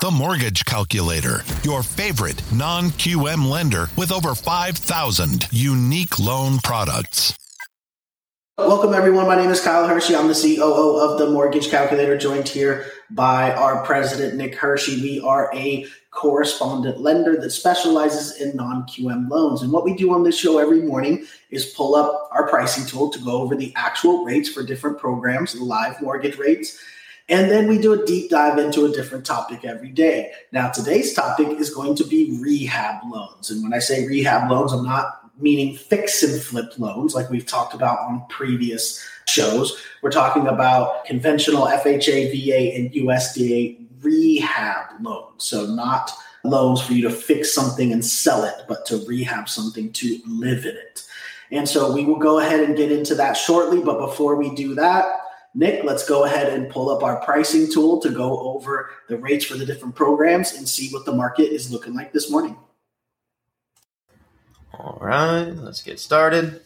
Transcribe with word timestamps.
The 0.00 0.10
Mortgage 0.10 0.64
Calculator, 0.64 1.42
your 1.62 1.82
favorite 1.82 2.42
non 2.52 2.90
QM 2.90 3.48
lender 3.48 3.88
with 3.96 4.12
over 4.12 4.34
5,000 4.34 5.48
unique 5.50 6.18
loan 6.18 6.58
products. 6.58 7.34
Welcome, 8.58 8.94
everyone. 8.94 9.26
My 9.26 9.34
name 9.34 9.50
is 9.50 9.60
Kyle 9.60 9.88
Hiersche. 9.88 10.16
I'm 10.16 10.28
the 10.28 10.34
COO 10.34 10.98
of 10.98 11.18
the 11.18 11.30
Mortgage 11.30 11.70
Calculator, 11.70 12.16
joined 12.16 12.48
here 12.48 12.86
by 13.10 13.52
our 13.52 13.84
president, 13.84 14.36
Nick 14.36 14.56
Hiersche. 14.56 15.00
We 15.00 15.20
are 15.20 15.50
a 15.54 15.86
correspondent 16.10 17.00
lender 17.00 17.36
that 17.36 17.50
specializes 17.50 18.40
in 18.40 18.54
non 18.56 18.84
QM 18.84 19.28
loans. 19.28 19.62
And 19.62 19.72
what 19.72 19.84
we 19.84 19.96
do 19.96 20.12
on 20.12 20.22
this 20.22 20.38
show 20.38 20.58
every 20.58 20.82
morning 20.82 21.26
is 21.50 21.66
pull 21.66 21.94
up 21.94 22.28
our 22.30 22.46
pricing 22.48 22.86
tool 22.86 23.10
to 23.10 23.18
go 23.18 23.32
over 23.32 23.56
the 23.56 23.72
actual 23.74 24.24
rates 24.24 24.48
for 24.48 24.62
different 24.62 24.98
programs, 24.98 25.58
live 25.60 26.00
mortgage 26.00 26.36
rates. 26.38 26.78
And 27.28 27.50
then 27.50 27.68
we 27.68 27.78
do 27.78 27.94
a 27.94 28.04
deep 28.04 28.30
dive 28.30 28.58
into 28.58 28.84
a 28.84 28.90
different 28.90 29.24
topic 29.24 29.64
every 29.64 29.88
day. 29.88 30.32
Now, 30.52 30.70
today's 30.70 31.14
topic 31.14 31.58
is 31.58 31.70
going 31.70 31.96
to 31.96 32.04
be 32.04 32.38
rehab 32.40 33.02
loans. 33.10 33.50
And 33.50 33.62
when 33.62 33.72
I 33.72 33.78
say 33.78 34.06
rehab 34.06 34.50
loans, 34.50 34.72
I'm 34.72 34.84
not 34.84 35.30
meaning 35.40 35.74
fix 35.74 36.22
and 36.22 36.40
flip 36.40 36.78
loans 36.78 37.14
like 37.14 37.30
we've 37.30 37.46
talked 37.46 37.74
about 37.74 37.98
on 38.00 38.24
previous 38.28 39.02
shows. 39.26 39.80
We're 40.02 40.10
talking 40.10 40.46
about 40.46 41.06
conventional 41.06 41.66
FHA, 41.66 42.30
VA, 42.30 42.76
and 42.76 42.92
USDA 42.92 43.78
rehab 44.02 45.00
loans. 45.00 45.44
So, 45.44 45.66
not 45.66 46.12
loans 46.44 46.82
for 46.82 46.92
you 46.92 47.08
to 47.08 47.10
fix 47.10 47.54
something 47.54 47.90
and 47.90 48.04
sell 48.04 48.44
it, 48.44 48.54
but 48.68 48.84
to 48.86 49.04
rehab 49.06 49.48
something 49.48 49.90
to 49.92 50.18
live 50.26 50.66
in 50.66 50.76
it. 50.76 51.02
And 51.50 51.66
so, 51.66 51.90
we 51.90 52.04
will 52.04 52.18
go 52.18 52.38
ahead 52.38 52.60
and 52.60 52.76
get 52.76 52.92
into 52.92 53.14
that 53.14 53.32
shortly. 53.32 53.80
But 53.80 53.98
before 53.98 54.36
we 54.36 54.54
do 54.54 54.74
that, 54.74 55.06
Nick, 55.56 55.84
let's 55.84 56.06
go 56.08 56.24
ahead 56.24 56.52
and 56.52 56.68
pull 56.68 56.90
up 56.90 57.04
our 57.04 57.24
pricing 57.24 57.70
tool 57.70 58.00
to 58.00 58.10
go 58.10 58.40
over 58.40 58.90
the 59.08 59.16
rates 59.16 59.44
for 59.44 59.54
the 59.54 59.64
different 59.64 59.94
programs 59.94 60.52
and 60.52 60.68
see 60.68 60.90
what 60.90 61.04
the 61.04 61.12
market 61.12 61.52
is 61.52 61.70
looking 61.70 61.94
like 61.94 62.12
this 62.12 62.28
morning. 62.28 62.56
All 64.72 64.98
right, 65.00 65.50
let's 65.50 65.80
get 65.80 66.00
started. 66.00 66.60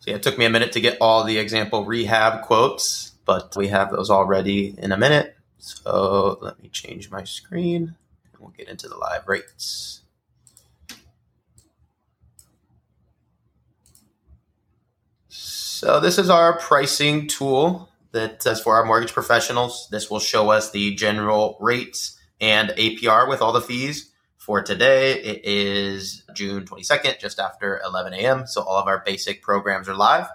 So, 0.00 0.10
yeah, 0.10 0.14
it 0.14 0.22
took 0.22 0.38
me 0.38 0.46
a 0.46 0.50
minute 0.50 0.72
to 0.72 0.80
get 0.80 0.96
all 0.98 1.24
the 1.24 1.38
example 1.38 1.84
rehab 1.84 2.42
quotes, 2.42 3.12
but 3.26 3.54
we 3.54 3.68
have 3.68 3.90
those 3.90 4.08
all 4.08 4.24
ready 4.24 4.74
in 4.78 4.92
a 4.92 4.96
minute. 4.96 5.36
So, 5.58 6.38
let 6.40 6.62
me 6.62 6.70
change 6.70 7.10
my 7.10 7.24
screen 7.24 7.96
and 8.32 8.40
we'll 8.40 8.54
get 8.56 8.68
into 8.68 8.88
the 8.88 8.96
live 8.96 9.28
rates. 9.28 10.00
So, 15.28 16.00
this 16.00 16.16
is 16.16 16.30
our 16.30 16.58
pricing 16.58 17.26
tool 17.26 17.90
that 18.12 18.42
says 18.42 18.60
for 18.60 18.76
our 18.76 18.84
mortgage 18.84 19.12
professionals. 19.12 19.88
This 19.90 20.10
will 20.10 20.20
show 20.20 20.50
us 20.50 20.70
the 20.70 20.94
general 20.94 21.56
rates 21.60 22.18
and 22.40 22.70
APR 22.70 23.28
with 23.28 23.42
all 23.42 23.52
the 23.52 23.60
fees 23.60 24.12
for 24.36 24.62
today. 24.62 25.20
It 25.20 25.44
is 25.44 26.22
June 26.34 26.64
22nd, 26.64 27.18
just 27.18 27.38
after 27.38 27.80
11 27.84 28.14
a.m. 28.14 28.46
So 28.46 28.62
all 28.62 28.78
of 28.78 28.86
our 28.86 29.02
basic 29.04 29.42
programs 29.42 29.88
are 29.88 29.94
live. 29.94 30.28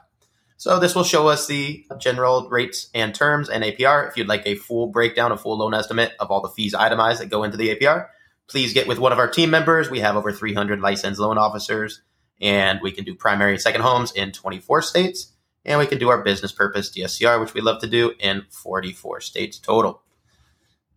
So 0.57 0.77
this 0.77 0.93
will 0.93 1.03
show 1.03 1.27
us 1.27 1.47
the 1.47 1.85
general 1.97 2.47
rates 2.49 2.89
and 2.93 3.15
terms 3.15 3.49
and 3.49 3.63
APR. 3.63 4.07
If 4.07 4.17
you'd 4.17 4.27
like 4.27 4.45
a 4.45 4.55
full 4.55 4.87
breakdown, 4.87 5.31
a 5.31 5.37
full 5.37 5.57
loan 5.57 5.73
estimate 5.73 6.11
of 6.19 6.29
all 6.29 6.41
the 6.41 6.49
fees 6.49 6.75
itemized 6.75 7.19
that 7.19 7.29
go 7.29 7.43
into 7.43 7.57
the 7.57 7.75
APR, 7.75 8.09
please 8.47 8.73
get 8.73 8.87
with 8.87 8.99
one 8.99 9.11
of 9.11 9.17
our 9.17 9.27
team 9.29 9.49
members. 9.49 9.89
We 9.89 10.01
have 10.01 10.15
over 10.15 10.31
300 10.31 10.79
licensed 10.79 11.19
loan 11.19 11.39
officers, 11.39 12.01
and 12.39 12.79
we 12.81 12.91
can 12.91 13.05
do 13.05 13.15
primary 13.15 13.53
and 13.53 13.61
second 13.61 13.81
homes 13.81 14.11
in 14.11 14.33
24 14.33 14.83
states. 14.83 15.30
And 15.63 15.79
we 15.79 15.85
can 15.85 15.99
do 15.99 16.09
our 16.09 16.23
business 16.23 16.51
purpose 16.51 16.89
DSCR, 16.89 17.39
which 17.39 17.53
we 17.53 17.61
love 17.61 17.81
to 17.81 17.87
do 17.87 18.13
in 18.19 18.45
44 18.49 19.21
states 19.21 19.59
total. 19.59 20.01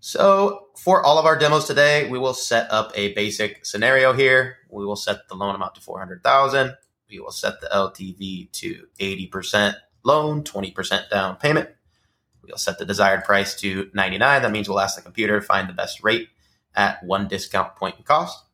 So 0.01 0.69
for 0.77 1.03
all 1.03 1.19
of 1.19 1.27
our 1.27 1.39
demos 1.39 1.67
today, 1.67 2.09
we 2.09 2.19
will 2.19 2.35
set 2.35 2.71
up 2.71 2.93
a 2.95 3.15
basic 3.15 3.65
scenario 3.65 4.13
here. 4.13 4.59
We 4.71 4.85
will 4.85 4.97
set 4.97 5.29
the 5.29 5.35
loan 5.35 5.55
amount 5.55 5.77
to 5.77 5.81
400,000. 5.81 6.77
We 7.09 7.21
will 7.21 7.31
set 7.31 7.61
the 7.61 7.69
LTV 7.69 8.53
to 8.53 8.87
80% 8.99 9.77
loan, 10.03 10.43
20% 10.43 11.11
down 11.11 11.37
payment. 11.37 11.71
We'll 12.43 12.59
set 12.59 12.79
the 12.79 12.85
desired 12.85 13.25
price 13.25 13.55
to 13.61 13.91
99. 13.95 14.43
That 14.43 14.53
means 14.53 14.69
we'll 14.69 14.81
ask 14.81 14.97
the 14.97 15.03
computer 15.03 15.41
to 15.41 15.47
find 15.47 15.69
the 15.69 15.73
best 15.73 16.03
rate 16.03 16.29
at 16.75 17.03
one 17.03 17.29
discount 17.29 17.77
point 17.77 17.97
in 17.97 18.05
cost. 18.05 18.45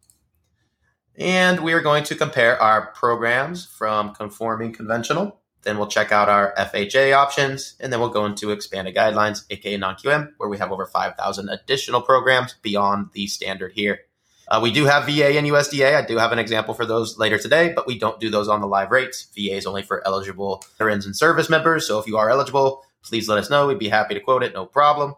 And 1.16 1.60
we 1.60 1.72
are 1.72 1.80
going 1.80 2.04
to 2.04 2.14
compare 2.14 2.60
our 2.62 2.92
programs 2.92 3.66
from 3.66 4.14
conforming 4.14 4.72
conventional 4.72 5.39
then 5.62 5.78
we'll 5.78 5.86
check 5.86 6.12
out 6.12 6.28
our 6.28 6.54
FHA 6.56 7.14
options, 7.14 7.74
and 7.80 7.92
then 7.92 8.00
we'll 8.00 8.08
go 8.08 8.26
into 8.26 8.50
expanded 8.50 8.94
guidelines, 8.94 9.44
aka 9.50 9.76
non-QM, 9.76 10.32
where 10.38 10.48
we 10.48 10.58
have 10.58 10.72
over 10.72 10.86
5,000 10.86 11.48
additional 11.48 12.00
programs 12.00 12.54
beyond 12.62 13.10
the 13.12 13.26
standard 13.26 13.72
here. 13.72 14.00
Uh, 14.48 14.58
we 14.60 14.72
do 14.72 14.84
have 14.84 15.06
VA 15.06 15.38
and 15.38 15.46
USDA. 15.46 15.94
I 15.94 16.04
do 16.04 16.16
have 16.18 16.32
an 16.32 16.40
example 16.40 16.74
for 16.74 16.84
those 16.84 17.18
later 17.18 17.38
today, 17.38 17.72
but 17.72 17.86
we 17.86 17.98
don't 17.98 18.18
do 18.18 18.30
those 18.30 18.48
on 18.48 18.60
the 18.60 18.66
live 18.66 18.90
rates. 18.90 19.28
VA 19.34 19.54
is 19.54 19.66
only 19.66 19.82
for 19.82 20.04
eligible 20.04 20.64
veterans 20.76 21.06
and 21.06 21.14
service 21.14 21.48
members. 21.48 21.86
So 21.86 22.00
if 22.00 22.08
you 22.08 22.16
are 22.16 22.28
eligible, 22.28 22.84
please 23.02 23.28
let 23.28 23.38
us 23.38 23.48
know. 23.48 23.68
We'd 23.68 23.78
be 23.78 23.88
happy 23.88 24.14
to 24.14 24.20
quote 24.20 24.42
it, 24.42 24.52
no 24.52 24.66
problem. 24.66 25.14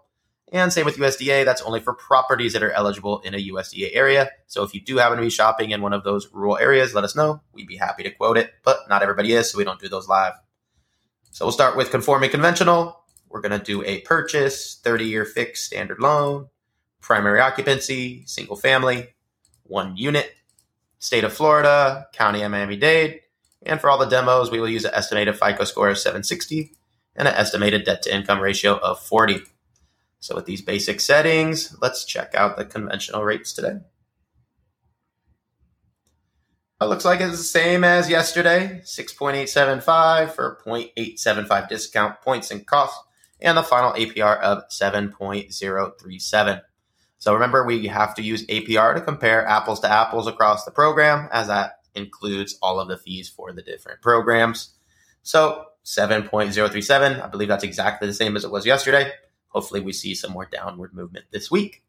And 0.52 0.70
same 0.70 0.84
with 0.84 0.98
USDA, 0.98 1.46
that's 1.46 1.62
only 1.62 1.80
for 1.80 1.94
properties 1.94 2.52
that 2.52 2.62
are 2.62 2.70
eligible 2.70 3.20
in 3.20 3.34
a 3.34 3.48
USDA 3.48 3.90
area. 3.94 4.30
So 4.46 4.62
if 4.62 4.74
you 4.74 4.82
do 4.82 4.98
happen 4.98 5.16
to 5.16 5.22
be 5.22 5.30
shopping 5.30 5.70
in 5.70 5.80
one 5.80 5.94
of 5.94 6.04
those 6.04 6.28
rural 6.30 6.58
areas, 6.58 6.94
let 6.94 7.04
us 7.04 7.16
know. 7.16 7.40
We'd 7.52 7.66
be 7.66 7.76
happy 7.76 8.02
to 8.02 8.10
quote 8.10 8.36
it, 8.36 8.52
but 8.62 8.80
not 8.86 9.02
everybody 9.02 9.32
is, 9.32 9.50
so 9.50 9.56
we 9.56 9.64
don't 9.64 9.80
do 9.80 9.88
those 9.88 10.08
live. 10.08 10.34
So 11.30 11.46
we'll 11.46 11.52
start 11.52 11.74
with 11.74 11.90
conforming 11.90 12.28
conventional. 12.28 13.02
We're 13.30 13.40
going 13.40 13.58
to 13.58 13.64
do 13.64 13.82
a 13.82 14.00
purchase, 14.02 14.78
30 14.84 15.06
year 15.06 15.24
fixed 15.24 15.64
standard 15.64 15.98
loan, 15.98 16.48
primary 17.00 17.40
occupancy, 17.40 18.24
single 18.26 18.56
family, 18.56 19.08
one 19.62 19.96
unit, 19.96 20.34
state 20.98 21.24
of 21.24 21.32
Florida, 21.32 22.08
county 22.12 22.42
of 22.42 22.50
Miami 22.50 22.76
Dade. 22.76 23.20
And 23.62 23.80
for 23.80 23.88
all 23.88 23.96
the 23.96 24.04
demos, 24.04 24.50
we 24.50 24.60
will 24.60 24.68
use 24.68 24.84
an 24.84 24.92
estimated 24.92 25.38
FICO 25.38 25.64
score 25.64 25.88
of 25.88 25.98
760 25.98 26.72
and 27.16 27.26
an 27.26 27.34
estimated 27.34 27.84
debt 27.84 28.02
to 28.02 28.14
income 28.14 28.40
ratio 28.40 28.76
of 28.76 29.00
40. 29.00 29.40
So 30.22 30.36
with 30.36 30.46
these 30.46 30.62
basic 30.62 31.00
settings, 31.00 31.76
let's 31.82 32.04
check 32.04 32.32
out 32.36 32.56
the 32.56 32.64
conventional 32.64 33.24
rates 33.24 33.52
today. 33.52 33.78
It 36.80 36.84
looks 36.84 37.04
like 37.04 37.20
it's 37.20 37.38
the 37.38 37.42
same 37.42 37.82
as 37.82 38.08
yesterday, 38.08 38.82
6.875 38.84 40.30
for 40.30 40.60
0.875 40.64 41.68
discount 41.68 42.20
points 42.20 42.52
and 42.52 42.64
cost, 42.64 42.96
and 43.40 43.58
the 43.58 43.64
final 43.64 43.90
APR 43.94 44.38
of 44.38 44.62
7.037. 44.68 46.60
So 47.18 47.34
remember, 47.34 47.66
we 47.66 47.88
have 47.88 48.14
to 48.14 48.22
use 48.22 48.46
APR 48.46 48.94
to 48.94 49.00
compare 49.00 49.44
apples 49.44 49.80
to 49.80 49.90
apples 49.90 50.28
across 50.28 50.64
the 50.64 50.70
program, 50.70 51.28
as 51.32 51.48
that 51.48 51.80
includes 51.96 52.56
all 52.62 52.78
of 52.78 52.86
the 52.86 52.96
fees 52.96 53.28
for 53.28 53.52
the 53.52 53.62
different 53.62 54.00
programs. 54.02 54.76
So 55.24 55.64
7.037, 55.84 57.20
I 57.20 57.26
believe 57.26 57.48
that's 57.48 57.64
exactly 57.64 58.06
the 58.06 58.14
same 58.14 58.36
as 58.36 58.44
it 58.44 58.52
was 58.52 58.64
yesterday. 58.64 59.10
Hopefully, 59.52 59.80
we 59.80 59.92
see 59.92 60.14
some 60.14 60.32
more 60.32 60.48
downward 60.50 60.94
movement 60.94 61.26
this 61.30 61.50
week. 61.50 61.82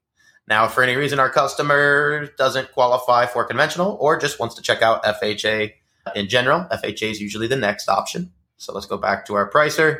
Now, 0.48 0.66
if 0.66 0.74
for 0.74 0.84
any 0.84 0.96
reason 0.96 1.20
our 1.20 1.30
customer 1.30 2.30
doesn't 2.38 2.74
qualify 2.74 3.26
for 3.26 3.46
conventional 3.46 3.98
or 4.00 4.20
just 4.20 4.40
wants 4.40 4.56
to 4.56 4.62
check 4.62 4.82
out 4.82 5.04
FHA 5.04 5.74
in 6.16 6.28
general, 6.28 6.66
FHA 6.72 7.12
is 7.12 7.22
usually 7.22 7.48
the 7.48 7.56
next 7.56 7.88
option. 7.88 8.34
So 8.58 8.74
let's 8.74 8.86
go 8.86 8.98
back 8.98 9.26
to 9.26 9.36
our 9.36 9.50
pricer, 9.50 10.00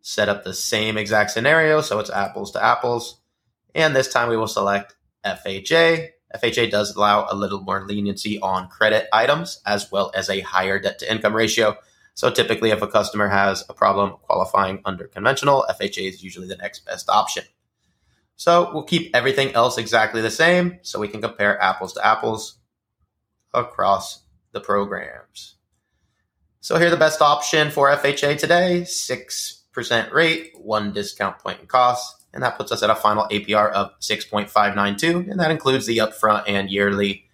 set 0.00 0.28
up 0.28 0.42
the 0.42 0.54
same 0.54 0.98
exact 0.98 1.30
scenario 1.30 1.80
so 1.80 1.98
it's 2.00 2.10
apples 2.10 2.52
to 2.52 2.64
apples. 2.64 3.20
And 3.74 3.94
this 3.94 4.12
time 4.12 4.28
we 4.28 4.36
will 4.36 4.48
select 4.48 4.96
FHA. 5.24 6.08
FHA 6.34 6.70
does 6.70 6.94
allow 6.94 7.26
a 7.30 7.36
little 7.36 7.60
more 7.60 7.86
leniency 7.86 8.40
on 8.40 8.68
credit 8.68 9.08
items 9.12 9.60
as 9.64 9.90
well 9.90 10.10
as 10.14 10.28
a 10.28 10.40
higher 10.40 10.78
debt 10.78 10.98
to 10.98 11.10
income 11.10 11.34
ratio. 11.34 11.76
So 12.18 12.32
typically, 12.32 12.70
if 12.70 12.82
a 12.82 12.88
customer 12.88 13.28
has 13.28 13.64
a 13.68 13.72
problem 13.72 14.16
qualifying 14.22 14.80
under 14.84 15.06
conventional, 15.06 15.64
FHA 15.70 16.08
is 16.08 16.20
usually 16.20 16.48
the 16.48 16.56
next 16.56 16.84
best 16.84 17.08
option. 17.08 17.44
So 18.34 18.72
we'll 18.74 18.82
keep 18.82 19.14
everything 19.14 19.54
else 19.54 19.78
exactly 19.78 20.20
the 20.20 20.28
same 20.28 20.80
so 20.82 20.98
we 20.98 21.06
can 21.06 21.20
compare 21.22 21.62
apples 21.62 21.92
to 21.92 22.04
apples 22.04 22.58
across 23.54 24.24
the 24.50 24.58
programs. 24.58 25.54
So 26.60 26.76
here 26.76 26.90
the 26.90 26.96
best 26.96 27.22
option 27.22 27.70
for 27.70 27.88
FHA 27.88 28.36
today, 28.40 28.80
6% 28.80 30.12
rate, 30.12 30.50
one 30.56 30.92
discount 30.92 31.38
point 31.38 31.60
in 31.60 31.66
cost, 31.68 32.26
and 32.34 32.42
that 32.42 32.56
puts 32.58 32.72
us 32.72 32.82
at 32.82 32.90
a 32.90 32.96
final 32.96 33.28
APR 33.30 33.70
of 33.70 33.96
6.592, 34.00 35.30
and 35.30 35.38
that 35.38 35.52
includes 35.52 35.86
the 35.86 35.98
upfront 35.98 36.42
and 36.48 36.68
yearly 36.68 37.28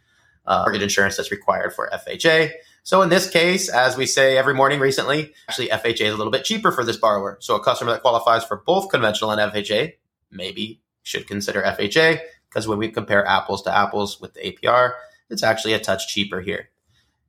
uh, 0.44 0.58
mortgage 0.66 0.82
insurance 0.82 1.16
that's 1.16 1.30
required 1.30 1.72
for 1.72 1.88
FHA. 1.90 2.52
So 2.84 3.00
in 3.00 3.08
this 3.08 3.30
case, 3.30 3.70
as 3.70 3.96
we 3.96 4.04
say 4.04 4.36
every 4.36 4.52
morning 4.52 4.78
recently, 4.78 5.32
actually 5.48 5.68
FHA 5.68 6.02
is 6.02 6.12
a 6.12 6.16
little 6.18 6.30
bit 6.30 6.44
cheaper 6.44 6.70
for 6.70 6.84
this 6.84 6.98
borrower. 6.98 7.38
So 7.40 7.56
a 7.56 7.64
customer 7.64 7.92
that 7.92 8.02
qualifies 8.02 8.44
for 8.44 8.58
both 8.58 8.90
conventional 8.90 9.30
and 9.30 9.40
FHA 9.40 9.94
maybe 10.30 10.82
should 11.02 11.26
consider 11.26 11.62
FHA 11.62 12.20
because 12.46 12.68
when 12.68 12.76
we 12.76 12.90
compare 12.90 13.24
apples 13.24 13.62
to 13.62 13.74
apples 13.74 14.20
with 14.20 14.34
the 14.34 14.40
APR, 14.40 14.92
it's 15.30 15.42
actually 15.42 15.72
a 15.72 15.80
touch 15.80 16.08
cheaper 16.08 16.42
here. 16.42 16.68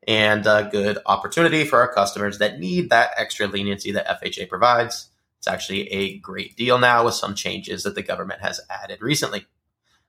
And 0.06 0.46
a 0.46 0.68
good 0.70 0.98
opportunity 1.06 1.64
for 1.64 1.80
our 1.80 1.92
customers 1.92 2.40
that 2.40 2.60
need 2.60 2.90
that 2.90 3.12
extra 3.18 3.48
leniency 3.48 3.94
that 3.94 4.22
FHA 4.22 4.50
provides. 4.50 5.08
It's 5.38 5.48
actually 5.48 5.88
a 5.88 6.18
great 6.18 6.58
deal 6.58 6.78
now 6.80 7.06
with 7.06 7.14
some 7.14 7.34
changes 7.34 7.84
that 7.84 7.96
the 7.96 8.04
government 8.04 8.42
has 8.42 8.60
added 8.70 9.02
recently. 9.02 9.46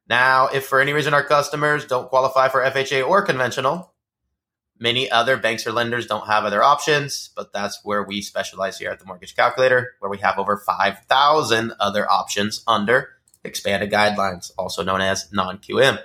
Now, 0.08 0.49
if 0.49 0.66
for 0.66 0.81
any 0.81 0.92
reason 0.92 1.14
our 1.14 1.25
customers 1.25 1.87
don't 1.87 2.08
qualify 2.08 2.49
for 2.49 2.64
FHA 2.64 3.08
or 3.08 3.22
conventional, 3.22 3.92
many 4.78 5.11
other 5.11 5.37
banks 5.37 5.67
or 5.67 5.73
lenders 5.73 6.06
don't 6.06 6.26
have 6.26 6.44
other 6.44 6.62
options, 6.62 7.31
but 7.34 7.52
that's 7.52 7.81
where 7.82 8.02
we 8.02 8.20
specialize 8.23 8.78
here 8.78 8.90
at 8.90 8.99
the 8.99 9.06
Mortgage 9.06 9.34
Calculator, 9.34 9.94
where 10.00 10.11
we 10.11 10.19
have 10.19 10.38
over 10.38 10.56
5,000 10.56 11.73
other 11.81 12.11
options 12.11 12.62
under 12.67 13.11
expanded 13.44 13.90
guidelines, 13.90 14.50
also 14.58 14.82
known 14.82 15.00
as 15.00 15.32
non 15.32 15.58
QM. 15.58 15.99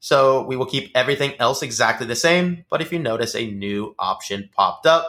So 0.00 0.42
we 0.42 0.56
will 0.56 0.66
keep 0.66 0.90
everything 0.94 1.32
else 1.38 1.62
exactly 1.62 2.06
the 2.06 2.16
same, 2.16 2.64
but 2.68 2.82
if 2.82 2.92
you 2.92 2.98
notice 2.98 3.34
a 3.34 3.50
new 3.50 3.94
option 3.98 4.50
popped 4.54 4.86
up, 4.86 5.06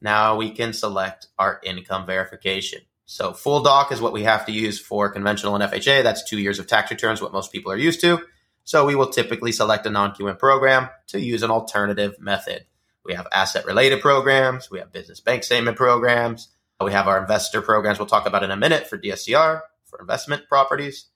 now 0.00 0.36
we 0.36 0.50
can 0.50 0.72
select 0.72 1.28
our 1.38 1.60
income 1.62 2.04
verification. 2.04 2.80
So 3.06 3.32
full 3.32 3.62
doc 3.62 3.92
is 3.92 4.00
what 4.00 4.12
we 4.12 4.24
have 4.24 4.44
to 4.46 4.52
use 4.52 4.80
for 4.80 5.08
conventional 5.10 5.54
and 5.54 5.62
FHA. 5.62 6.02
That's 6.02 6.28
two 6.28 6.38
years 6.38 6.58
of 6.58 6.66
tax 6.66 6.90
returns, 6.90 7.22
what 7.22 7.32
most 7.32 7.52
people 7.52 7.70
are 7.70 7.76
used 7.76 8.00
to. 8.00 8.24
So 8.64 8.86
we 8.86 8.94
will 8.94 9.08
typically 9.08 9.52
select 9.52 9.86
a 9.86 9.90
non-QM 9.90 10.38
program 10.38 10.88
to 11.08 11.20
use 11.20 11.42
an 11.42 11.50
alternative 11.50 12.16
method. 12.18 12.64
We 13.04 13.14
have 13.14 13.28
asset 13.32 13.66
related 13.66 14.00
programs. 14.00 14.70
We 14.70 14.78
have 14.78 14.92
business 14.92 15.20
bank 15.20 15.44
statement 15.44 15.76
programs. 15.76 16.48
We 16.82 16.92
have 16.92 17.06
our 17.06 17.20
investor 17.20 17.62
programs 17.62 17.98
we'll 17.98 18.06
talk 18.06 18.26
about 18.26 18.42
in 18.42 18.50
a 18.50 18.56
minute 18.56 18.86
for 18.86 18.98
DSCR, 18.98 19.60
for 19.84 20.00
investment 20.00 20.48
properties. 20.48 21.06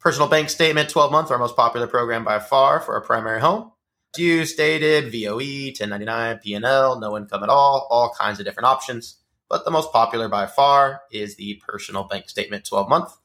Personal 0.00 0.28
bank 0.28 0.50
statement, 0.50 0.90
12 0.90 1.10
month, 1.10 1.30
our 1.30 1.38
most 1.38 1.56
popular 1.56 1.86
program 1.86 2.24
by 2.24 2.38
far 2.38 2.80
for 2.80 2.96
a 2.96 3.02
primary 3.02 3.40
home. 3.40 3.72
Due 4.12 4.44
stated, 4.44 5.12
VOE, 5.12 5.70
1099, 5.70 6.40
PNL, 6.44 7.00
no 7.00 7.16
income 7.16 7.42
at 7.42 7.48
all, 7.48 7.86
all 7.90 8.14
kinds 8.16 8.38
of 8.38 8.46
different 8.46 8.66
options. 8.66 9.16
But 9.48 9.64
the 9.64 9.70
most 9.70 9.92
popular 9.92 10.28
by 10.28 10.46
far 10.46 11.02
is 11.10 11.36
the 11.36 11.60
personal 11.66 12.04
bank 12.04 12.28
statement 12.28 12.64
12 12.64 12.88
month. 12.88 13.16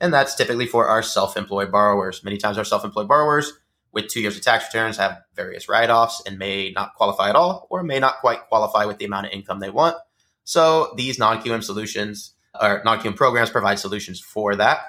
And 0.00 0.12
that's 0.12 0.34
typically 0.34 0.66
for 0.66 0.86
our 0.86 1.02
self 1.02 1.36
employed 1.36 1.72
borrowers. 1.72 2.22
Many 2.22 2.36
times, 2.36 2.58
our 2.58 2.64
self 2.64 2.84
employed 2.84 3.08
borrowers 3.08 3.52
with 3.92 4.08
two 4.08 4.20
years 4.20 4.36
of 4.36 4.42
tax 4.42 4.66
returns 4.66 4.96
have 4.98 5.22
various 5.34 5.68
write 5.68 5.90
offs 5.90 6.22
and 6.26 6.38
may 6.38 6.70
not 6.70 6.94
qualify 6.94 7.30
at 7.30 7.36
all 7.36 7.66
or 7.70 7.82
may 7.82 7.98
not 7.98 8.20
quite 8.20 8.46
qualify 8.48 8.84
with 8.84 8.98
the 8.98 9.04
amount 9.04 9.26
of 9.26 9.32
income 9.32 9.60
they 9.60 9.70
want. 9.70 9.96
So 10.44 10.92
these 10.96 11.18
non 11.18 11.42
QM 11.42 11.62
solutions 11.62 12.34
or 12.60 12.82
non 12.84 13.00
QM 13.00 13.16
programs 13.16 13.50
provide 13.50 13.78
solutions 13.78 14.20
for 14.20 14.56
that 14.56 14.80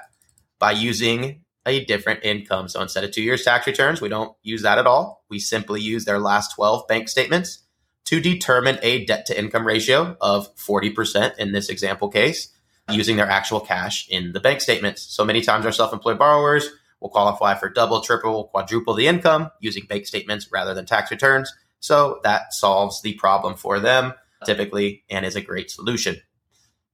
by 0.58 0.72
using 0.72 1.42
a 1.66 1.84
different 1.84 2.24
income. 2.24 2.68
So 2.68 2.80
instead 2.80 3.04
of 3.04 3.12
two 3.12 3.22
years 3.22 3.44
tax 3.44 3.66
returns, 3.66 4.00
we 4.00 4.08
don't 4.08 4.34
use 4.42 4.62
that 4.62 4.78
at 4.78 4.86
all. 4.86 5.24
We 5.28 5.38
simply 5.38 5.80
use 5.80 6.04
their 6.04 6.18
last 6.18 6.54
12 6.54 6.86
bank 6.88 7.08
statements 7.08 7.64
to 8.06 8.20
determine 8.20 8.78
a 8.82 9.04
debt 9.04 9.26
to 9.26 9.38
income 9.38 9.66
ratio 9.66 10.16
of 10.20 10.54
40% 10.56 11.36
in 11.38 11.52
this 11.52 11.68
example 11.68 12.08
case, 12.08 12.48
using 12.92 13.16
their 13.16 13.28
actual 13.28 13.60
cash 13.60 14.08
in 14.08 14.32
the 14.32 14.40
bank 14.40 14.60
statements. 14.60 15.02
So 15.02 15.24
many 15.24 15.40
times 15.40 15.66
our 15.66 15.72
self 15.72 15.92
employed 15.92 16.18
borrowers 16.18 16.68
will 17.00 17.08
qualify 17.08 17.54
for 17.54 17.68
double, 17.68 18.00
triple, 18.00 18.44
quadruple 18.44 18.94
the 18.94 19.06
income 19.06 19.50
using 19.60 19.86
bank 19.86 20.06
statements 20.06 20.48
rather 20.52 20.74
than 20.74 20.86
tax 20.86 21.10
returns. 21.10 21.52
So 21.80 22.20
that 22.24 22.52
solves 22.52 23.00
the 23.02 23.14
problem 23.14 23.56
for 23.56 23.80
them 23.80 24.14
typically 24.44 25.04
and 25.10 25.24
is 25.24 25.36
a 25.36 25.40
great 25.40 25.70
solution. 25.70 26.16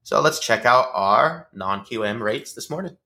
So 0.03 0.21
let's 0.21 0.39
check 0.39 0.65
out 0.65 0.87
our 0.95 1.49
non 1.53 1.85
QM 1.85 2.21
rates 2.21 2.53
this 2.53 2.71
morning. 2.71 2.97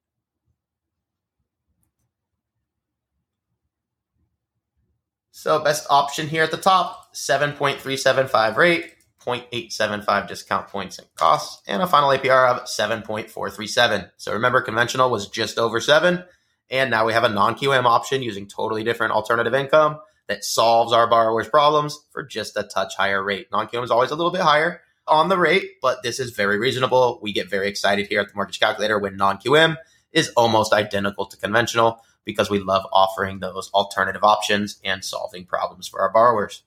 So 5.30 5.58
best 5.58 5.86
option 5.88 6.28
here 6.28 6.42
at 6.42 6.50
the 6.50 6.58
top, 6.58 7.14
7.375 7.14 8.56
rate, 8.56 8.92
0.875 9.24 10.28
discount 10.28 10.68
points 10.68 10.98
and 10.98 11.06
costs, 11.14 11.62
and 11.66 11.82
a 11.82 11.86
final 11.86 12.10
APR 12.10 12.48
of 12.48 12.62
7.437. 12.64 14.10
So 14.16 14.32
remember, 14.32 14.60
conventional 14.60 15.10
was 15.10 15.28
just 15.28 15.58
over 15.58 15.80
seven, 15.80 16.24
and 16.70 16.90
now 16.90 17.04
we 17.04 17.12
have 17.12 17.24
a 17.24 17.28
non-QM 17.28 17.84
option 17.84 18.22
using 18.22 18.46
totally 18.46 18.84
different 18.84 19.12
alternative 19.12 19.54
income 19.54 19.98
that 20.28 20.44
solves 20.44 20.92
our 20.92 21.08
borrowers' 21.08 21.48
problems 21.48 21.98
for 22.12 22.22
just 22.22 22.56
a 22.56 22.62
touch 22.62 22.94
higher 22.96 23.22
rate. 23.22 23.48
Non-QM 23.52 23.84
is 23.84 23.90
always 23.90 24.10
a 24.10 24.16
little 24.16 24.32
bit 24.32 24.42
higher 24.42 24.80
on 25.06 25.28
the 25.28 25.36
rate, 25.36 25.72
but 25.82 26.02
this 26.02 26.20
is 26.20 26.30
very 26.30 26.58
reasonable. 26.58 27.18
We 27.20 27.32
get 27.32 27.50
very 27.50 27.68
excited 27.68 28.06
here 28.06 28.20
at 28.20 28.28
the 28.28 28.34
Mortgage 28.34 28.60
Calculator 28.60 28.98
when 28.98 29.16
non-QM 29.16 29.76
is 30.12 30.30
almost 30.36 30.72
identical 30.72 31.26
to 31.26 31.36
conventional 31.36 32.00
because 32.24 32.48
we 32.48 32.60
love 32.60 32.86
offering 32.92 33.40
those 33.40 33.70
alternative 33.72 34.22
options 34.22 34.78
and 34.84 35.04
solving 35.04 35.44
problems 35.44 35.88
for 35.88 36.00
our 36.00 36.12
borrowers. 36.12 36.62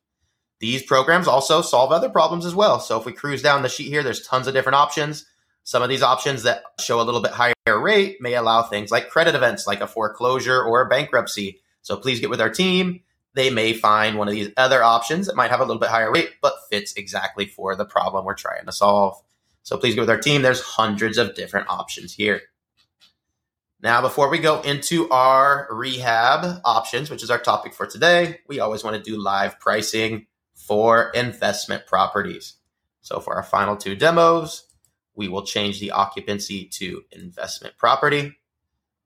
These 0.64 0.84
programs 0.84 1.28
also 1.28 1.62
solve 1.62 1.92
other 1.92 2.08
problems 2.08 2.46
as 2.46 2.56
well. 2.56 2.80
So 2.80 2.98
if 2.98 3.06
we 3.06 3.12
cruise 3.12 3.42
down 3.42 3.64
the 3.64 3.68
sheet 3.68 3.90
here, 3.90 4.02
there's 4.02 4.26
tons 4.26 4.48
of 4.48 4.54
different 4.54 4.78
options. 4.78 5.26
Some 5.66 5.84
of 5.84 5.90
these 5.90 6.02
options 6.02 6.44
that 6.44 6.64
show 6.80 7.02
a 7.02 7.04
little 7.04 7.20
bit 7.20 7.32
higher 7.32 7.54
rate 7.68 8.22
may 8.22 8.36
allow 8.36 8.62
things 8.62 8.90
like 8.90 9.10
credit 9.10 9.36
events, 9.36 9.68
like 9.68 9.82
a 9.82 9.88
foreclosure 9.88 10.64
or 10.64 10.80
a 10.80 10.88
bankruptcy. 10.88 11.60
So 11.82 11.98
please 11.98 12.22
get 12.22 12.30
with 12.30 12.40
our 12.40 12.50
team. 12.50 13.02
They 13.34 13.50
may 13.50 13.74
find 13.74 14.18
one 14.18 14.30
of 14.30 14.34
these 14.34 14.52
other 14.56 14.82
options 14.82 15.28
that 15.28 15.36
might 15.36 15.52
have 15.52 15.60
a 15.60 15.66
little 15.66 15.82
bit 15.82 15.90
higher 15.90 16.10
rate, 16.10 16.30
but 16.42 16.54
fits 16.70 16.94
exactly 16.94 17.46
for 17.46 17.76
the 17.76 17.84
problem 17.84 18.24
we're 18.24 18.34
trying 18.34 18.66
to 18.66 18.72
solve. 18.72 19.22
So 19.64 19.76
please 19.76 19.96
get 19.96 20.00
with 20.00 20.10
our 20.10 20.18
team. 20.18 20.44
There's 20.44 20.62
hundreds 20.62 21.18
of 21.18 21.36
different 21.36 21.68
options 21.68 22.14
here. 22.14 22.40
Now, 23.82 24.00
before 24.00 24.30
we 24.30 24.40
go 24.40 24.62
into 24.62 25.10
our 25.10 25.68
rehab 25.70 26.62
options, 26.64 27.10
which 27.10 27.22
is 27.22 27.30
our 27.30 27.38
topic 27.38 27.74
for 27.74 27.86
today, 27.86 28.40
we 28.48 28.62
always 28.62 28.82
want 28.82 28.96
to 28.96 29.04
do 29.04 29.22
live 29.22 29.60
pricing 29.60 30.28
for 30.54 31.10
investment 31.12 31.86
properties. 31.88 32.56
So, 33.02 33.20
for 33.20 33.36
our 33.36 33.44
final 33.44 33.76
two 33.76 33.96
demos, 33.96 34.68
we 35.16 35.28
will 35.28 35.44
change 35.44 35.80
the 35.80 35.92
occupancy 35.92 36.66
to 36.66 37.04
investment 37.12 37.78
property, 37.78 38.38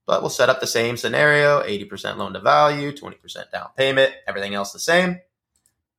but 0.06 0.22
we'll 0.22 0.30
set 0.30 0.50
up 0.50 0.60
the 0.60 0.68
same 0.68 0.98
scenario 0.98 1.62
80% 1.62 2.18
loan 2.18 2.34
to 2.34 2.40
value, 2.40 2.92
20% 2.92 3.52
down 3.52 3.70
payment, 3.76 4.14
everything 4.28 4.54
else 4.54 4.72
the 4.72 4.80
same. 4.80 5.20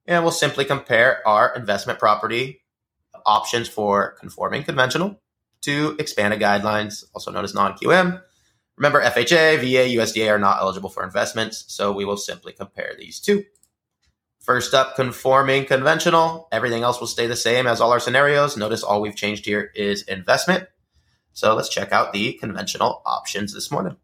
And 0.07 0.23
we'll 0.23 0.33
simply 0.33 0.65
compare 0.65 1.27
our 1.29 1.55
investment 1.55 1.99
property 1.99 2.63
options 3.27 3.69
for 3.69 4.13
conforming 4.19 4.63
conventional 4.63 5.21
to 5.63 5.97
expanded 5.99 6.41
guidelines, 6.41 7.05
also 7.15 7.31
known 7.31 7.45
as 7.45 7.55
non 7.55 7.75
QM 7.75 8.23
Remember, 8.79 9.03
FHA, 9.03 9.59
VA, 9.59 9.97
USDA 9.99 10.31
are 10.31 10.39
not 10.39 10.61
eligible 10.61 10.89
for 10.89 11.03
investments, 11.03 11.65
so 11.67 11.91
we 11.91 12.05
will 12.05 12.17
simply 12.17 12.53
compare 12.53 12.95
these 12.97 13.19
two. 13.19 13.45
First 14.49 14.73
up, 14.73 14.97
conforming 14.97 15.67
conventional. 15.67 16.49
Everything 16.51 16.83
else 16.83 17.01
will 17.01 17.07
stay 17.07 17.27
the 17.27 17.37
same 17.37 17.67
as 17.67 17.83
all 17.83 17.93
our 17.93 18.01
scenarios. 18.01 18.57
Notice 18.57 18.83
all 18.83 19.03
we've 19.03 19.15
changed 19.15 19.45
here 19.45 19.71
is 19.75 20.05
investment. 20.05 20.67
So 21.35 21.55
let's 21.55 21.69
check 21.69 21.93
out 21.93 22.15
the 22.15 22.33
conventional 22.33 23.03
options 23.05 23.53
this 23.53 23.71
morning. 23.71 23.99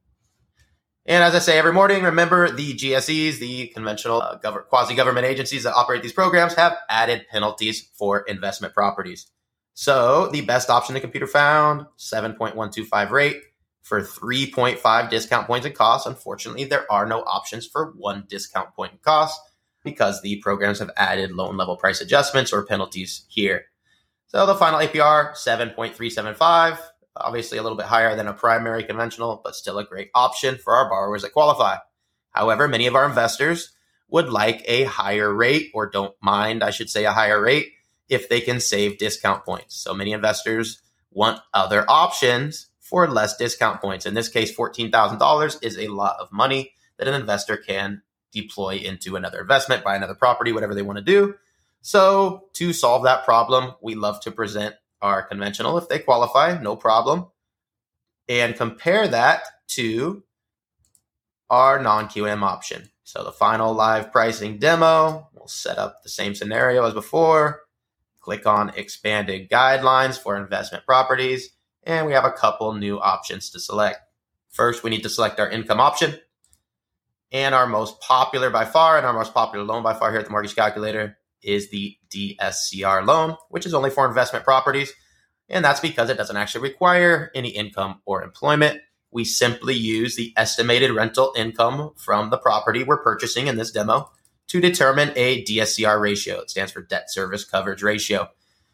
And 1.06 1.25
as 1.25 1.35
I 1.35 1.38
say 1.38 1.56
every 1.58 1.73
morning, 1.73 2.02
remember 2.02 2.50
the 2.50 2.75
GSEs, 2.75 3.38
the 3.38 3.68
conventional 3.68 4.21
uh, 4.21 4.38
gov- 4.38 4.66
quasi 4.66 4.95
government 4.95 5.25
agencies 5.25 5.62
that 5.62 5.73
operate 5.73 6.02
these 6.02 6.12
programs, 6.12 6.52
have 6.57 6.76
added 6.90 7.25
penalties 7.30 7.88
for 7.95 8.21
investment 8.21 8.75
properties. 8.75 9.28
So 9.73 10.28
the 10.28 10.42
best 10.42 10.68
option 10.68 10.92
the 10.95 11.00
computer 11.00 11.26
found 11.26 11.87
7.125 11.97 13.11
rate 13.12 13.40
for 13.80 14.02
3.5 14.02 15.09
discount 15.09 15.47
points 15.47 15.64
and 15.64 15.75
costs. 15.75 16.07
Unfortunately, 16.07 16.64
there 16.64 16.85
are 16.92 17.07
no 17.07 17.21
options 17.23 17.66
for 17.66 17.95
one 17.97 18.26
discount 18.28 18.75
point 18.75 18.92
and 18.92 19.00
cost 19.00 19.40
because 19.85 20.23
the 20.23 20.37
programs 20.37 20.81
have 20.81 20.91
added 20.97 21.33
loan 21.33 21.57
level 21.57 21.76
price 21.76 22.00
adjustments 22.00 22.53
or 22.53 22.64
penalties 22.64 23.25
here. 23.29 23.67
So 24.26 24.47
the 24.47 24.55
final 24.57 24.81
APR, 24.81 25.35
7.375, 25.35 26.79
obviously 27.17 27.59
a 27.59 27.62
little 27.62 27.79
bit 27.79 27.87
higher 27.87 28.17
than 28.17 28.26
a 28.26 28.33
primary 28.33 28.83
conventional, 28.83 29.41
but 29.45 29.55
still 29.55 29.79
a 29.79 29.85
great 29.85 30.11
option 30.14 30.57
for 30.57 30.75
our 30.75 30.88
borrowers 30.88 31.23
that 31.23 31.33
qualify. 31.33 31.76
However, 32.31 32.67
many 32.67 32.88
of 32.88 32.97
our 32.97 33.07
investors 33.07 33.73
would 34.09 34.29
like 34.29 34.64
a 34.67 34.85
higher 34.85 35.33
rate 35.33 35.71
or 35.73 35.88
don't 35.88 36.14
mind, 36.21 36.64
I 36.64 36.71
should 36.71 36.91
say, 36.91 37.05
a 37.05 37.12
higher 37.12 37.41
rate 37.41 37.69
if 38.09 38.29
they 38.29 38.41
can 38.41 38.61
save 38.61 38.99
discount 38.99 39.45
points. 39.45 39.76
So 39.76 39.95
many 39.95 40.12
investors 40.12 40.83
want 41.11 41.41
other 41.53 41.85
options 41.88 42.69
for 42.81 43.09
less 43.09 43.37
discount 43.37 43.81
points. 43.81 44.05
In 44.05 44.14
this 44.14 44.29
case, 44.29 44.55
$14,000 44.55 45.62
is 45.62 45.79
a 45.79 45.88
lot 45.88 46.17
of 46.21 46.33
money 46.33 46.73
that 46.99 47.09
an 47.09 47.14
investor 47.14 47.57
can 47.57 48.03
deploy 48.35 48.76
into 48.76 49.17
another 49.17 49.41
investment, 49.41 49.85
buy 49.85 49.97
another 49.97 50.14
property, 50.14 50.53
whatever 50.53 50.75
they 50.75 50.83
want 50.83 50.99
to 50.99 51.05
do. 51.05 51.35
So, 51.81 52.49
to 52.55 52.73
solve 52.73 53.05
that 53.05 53.25
problem, 53.25 53.75
we 53.81 53.95
love 53.95 54.21
to 54.21 54.31
present 54.31 54.75
our 55.00 55.23
conventional 55.23 55.79
if 55.79 55.88
they 55.88 55.99
qualify, 55.99 56.61
no 56.61 56.76
problem, 56.76 57.26
and 58.29 58.57
compare 58.57 59.07
that 59.09 59.45
to 59.69 60.23
our 61.50 61.81
non 61.81 62.09
QM 62.09 62.43
option. 62.43 62.91
So, 63.05 63.23
the 63.23 63.33
final 63.33 63.73
live 63.73 64.12
pricing 64.12 64.59
demo, 64.59 65.29
we'll 65.35 65.49
set 65.49 65.79
up 65.79 66.03
the 66.03 66.09
same 66.09 66.35
scenario 66.35 66.85
as 66.85 66.95
before. 66.95 67.62
Click 68.21 68.47
on 68.47 68.71
expanded 68.76 69.50
guidelines 69.50 70.19
for 70.19 70.37
investment 70.37 70.87
properties 70.87 71.50
and 71.87 72.07
we 72.07 72.12
have 72.12 72.25
a 72.25 72.33
couple 72.33 72.73
new 72.73 73.00
options 73.00 73.50
to 73.50 73.61
select. 73.61 73.99
First, 74.49 74.83
we 74.83 74.91
need 74.91 75.03
to 75.03 75.11
select 75.11 75.41
our 75.41 75.50
income 75.50 75.81
option. 75.81 76.19
And 77.33 77.54
our 77.54 77.66
most 77.66 78.00
popular 78.00 78.50
by 78.50 78.64
far, 78.64 78.97
and 78.97 79.07
our 79.07 79.12
most 79.12 79.35
popular 79.35 79.64
loan 79.64 79.83
by 79.83 79.95
far 79.95 80.11
here 80.11 80.21
at 80.21 80.26
the 80.26 80.31
Mortgage 80.31 80.54
Calculator 80.54 81.19
is 81.43 81.71
the 81.71 81.97
DSCR 82.11 83.04
loan, 83.04 83.37
which 83.50 83.66
is 83.66 83.75
only 83.75 83.90
for 83.90 84.07
investment 84.07 84.45
properties. 84.45 84.93
And 85.49 85.64
that's 85.64 85.81
because 85.81 86.09
it 86.11 86.16
doesn't 86.16 86.37
actually 86.37 86.62
require 86.62 87.31
any 87.35 87.50
income 87.50 88.00
or 88.07 88.23
employment. 88.23 88.81
we 89.14 89.25
simply 89.25 89.75
use 89.75 90.16
the 90.16 90.33
estimated 90.37 90.90
rental 90.90 91.33
income 91.37 91.93
from 91.97 92.31
the 92.31 92.37
property 92.37 92.83
we're 92.83 93.02
purchasing 93.02 93.47
in 93.47 93.57
this 93.57 93.71
demo 93.71 94.11
to 94.49 94.61
determine 94.61 95.12
a 95.14 95.45
DSCR 95.45 96.00
ratio. 96.00 96.40
It 96.40 96.50
stands 96.50 96.73
for 96.73 96.83
debt 96.83 97.11
service 97.12 97.45
coverage 97.45 97.83
ratio. 97.83 98.28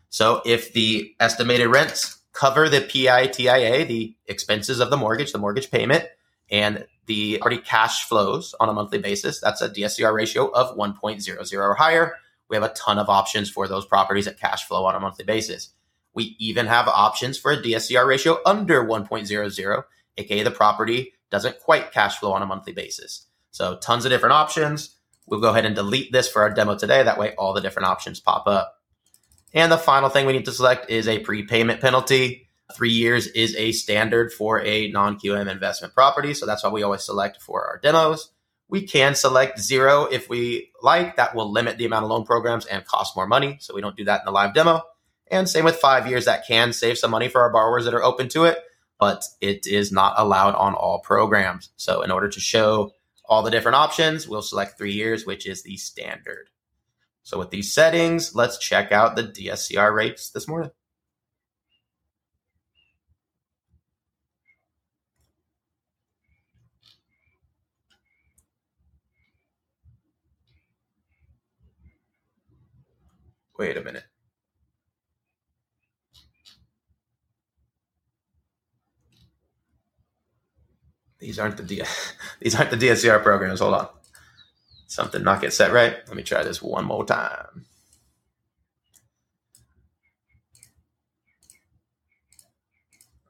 So 0.09 0.40
if 0.47 0.73
the 0.73 1.14
estimated 1.21 1.69
rents 1.69 2.23
cover 2.33 2.71
the 2.71 2.80
PITIA, 2.80 3.87
the 3.87 4.16
expenses 4.26 4.80
of 4.80 4.88
the 4.88 4.97
mortgage, 4.97 5.33
the 5.33 5.38
mortgage 5.38 5.71
payment, 5.71 6.04
and 6.50 6.87
the 7.11 7.38
property 7.38 7.59
cash 7.59 8.05
flows 8.05 8.55
on 8.61 8.69
a 8.69 8.73
monthly 8.73 9.00
basis, 9.00 9.40
that's 9.40 9.61
a 9.61 9.69
DSCR 9.69 10.14
ratio 10.14 10.47
of 10.52 10.76
1.00 10.76 11.52
or 11.59 11.75
higher. 11.75 12.14
We 12.49 12.55
have 12.55 12.62
a 12.62 12.69
ton 12.69 13.00
of 13.00 13.09
options 13.09 13.50
for 13.50 13.67
those 13.67 13.85
properties 13.85 14.26
that 14.26 14.38
cash 14.38 14.64
flow 14.64 14.85
on 14.85 14.95
a 14.95 15.00
monthly 15.00 15.25
basis. 15.25 15.71
We 16.14 16.37
even 16.38 16.67
have 16.67 16.87
options 16.87 17.37
for 17.37 17.50
a 17.50 17.61
DSCR 17.61 18.07
ratio 18.07 18.38
under 18.47 18.85
1.00, 18.85 19.85
aka 20.19 20.43
the 20.45 20.50
property 20.52 21.14
doesn't 21.33 21.59
quite 21.59 21.90
cash 21.90 22.17
flow 22.19 22.33
on 22.33 22.43
a 22.43 22.47
monthly 22.47 22.73
basis. 22.73 23.26
So 23.50 23.76
tons 23.79 24.05
of 24.05 24.12
different 24.12 24.35
options. 24.35 24.95
We'll 25.26 25.40
go 25.40 25.50
ahead 25.50 25.67
and 25.67 25.75
delete 25.75 26.12
this 26.12 26.31
for 26.31 26.43
our 26.43 26.50
demo 26.50 26.76
today. 26.76 27.02
That 27.02 27.19
way 27.19 27.35
all 27.35 27.55
the 27.55 27.61
different 27.61 27.88
options 27.88 28.21
pop 28.21 28.47
up. 28.47 28.79
And 29.52 29.73
the 29.73 29.79
final 29.79 30.11
thing 30.11 30.26
we 30.26 30.33
need 30.33 30.45
to 30.45 30.52
select 30.52 30.88
is 30.90 31.09
a 31.09 31.19
prepayment 31.19 31.81
penalty. 31.81 32.50
Three 32.74 32.92
years 32.92 33.26
is 33.28 33.54
a 33.56 33.72
standard 33.72 34.32
for 34.32 34.60
a 34.60 34.90
non 34.90 35.18
QM 35.18 35.50
investment 35.50 35.94
property. 35.94 36.34
So 36.34 36.46
that's 36.46 36.64
why 36.64 36.70
we 36.70 36.82
always 36.82 37.02
select 37.02 37.42
for 37.42 37.64
our 37.66 37.78
demos. 37.78 38.30
We 38.68 38.86
can 38.86 39.14
select 39.14 39.58
zero 39.58 40.04
if 40.04 40.28
we 40.28 40.70
like. 40.80 41.16
That 41.16 41.34
will 41.34 41.50
limit 41.50 41.76
the 41.76 41.86
amount 41.86 42.04
of 42.04 42.10
loan 42.10 42.24
programs 42.24 42.66
and 42.66 42.84
cost 42.84 43.16
more 43.16 43.26
money. 43.26 43.58
So 43.60 43.74
we 43.74 43.80
don't 43.80 43.96
do 43.96 44.04
that 44.04 44.20
in 44.20 44.24
the 44.26 44.30
live 44.30 44.54
demo. 44.54 44.82
And 45.30 45.48
same 45.48 45.64
with 45.64 45.76
five 45.76 46.08
years, 46.08 46.24
that 46.24 46.46
can 46.46 46.72
save 46.72 46.98
some 46.98 47.10
money 47.10 47.28
for 47.28 47.40
our 47.40 47.52
borrowers 47.52 47.84
that 47.84 47.94
are 47.94 48.02
open 48.02 48.28
to 48.30 48.44
it, 48.44 48.58
but 48.98 49.24
it 49.40 49.66
is 49.66 49.92
not 49.92 50.14
allowed 50.16 50.54
on 50.56 50.74
all 50.74 51.00
programs. 51.00 51.70
So 51.76 52.02
in 52.02 52.10
order 52.10 52.28
to 52.28 52.40
show 52.40 52.92
all 53.24 53.42
the 53.42 53.50
different 53.50 53.76
options, 53.76 54.26
we'll 54.26 54.42
select 54.42 54.76
three 54.76 54.92
years, 54.92 55.24
which 55.24 55.46
is 55.46 55.62
the 55.62 55.76
standard. 55.76 56.50
So 57.22 57.38
with 57.38 57.50
these 57.50 57.72
settings, 57.72 58.34
let's 58.34 58.58
check 58.58 58.90
out 58.90 59.14
the 59.14 59.22
DSCR 59.22 59.94
rates 59.94 60.30
this 60.30 60.48
morning. 60.48 60.72
Wait 73.61 73.79
a 73.79 73.83
minute. 73.83 74.05
These 81.21 81.38
aren't 81.38 81.59
the 81.59 81.64
D- 81.64 81.83
these 82.40 82.57
aren't 82.57 82.71
the 82.71 82.76
DSCR 82.79 83.23
programs. 83.23 83.61
Hold 83.61 83.75
on 83.75 83.88
something 84.88 85.23
not 85.23 85.40
get 85.40 85.52
set 85.52 85.73
right. 85.73 85.97
Let 86.09 86.17
me 86.17 86.23
try 86.23 86.43
this 86.43 86.62
one 86.62 86.85
more 86.85 87.05
time. 87.05 87.67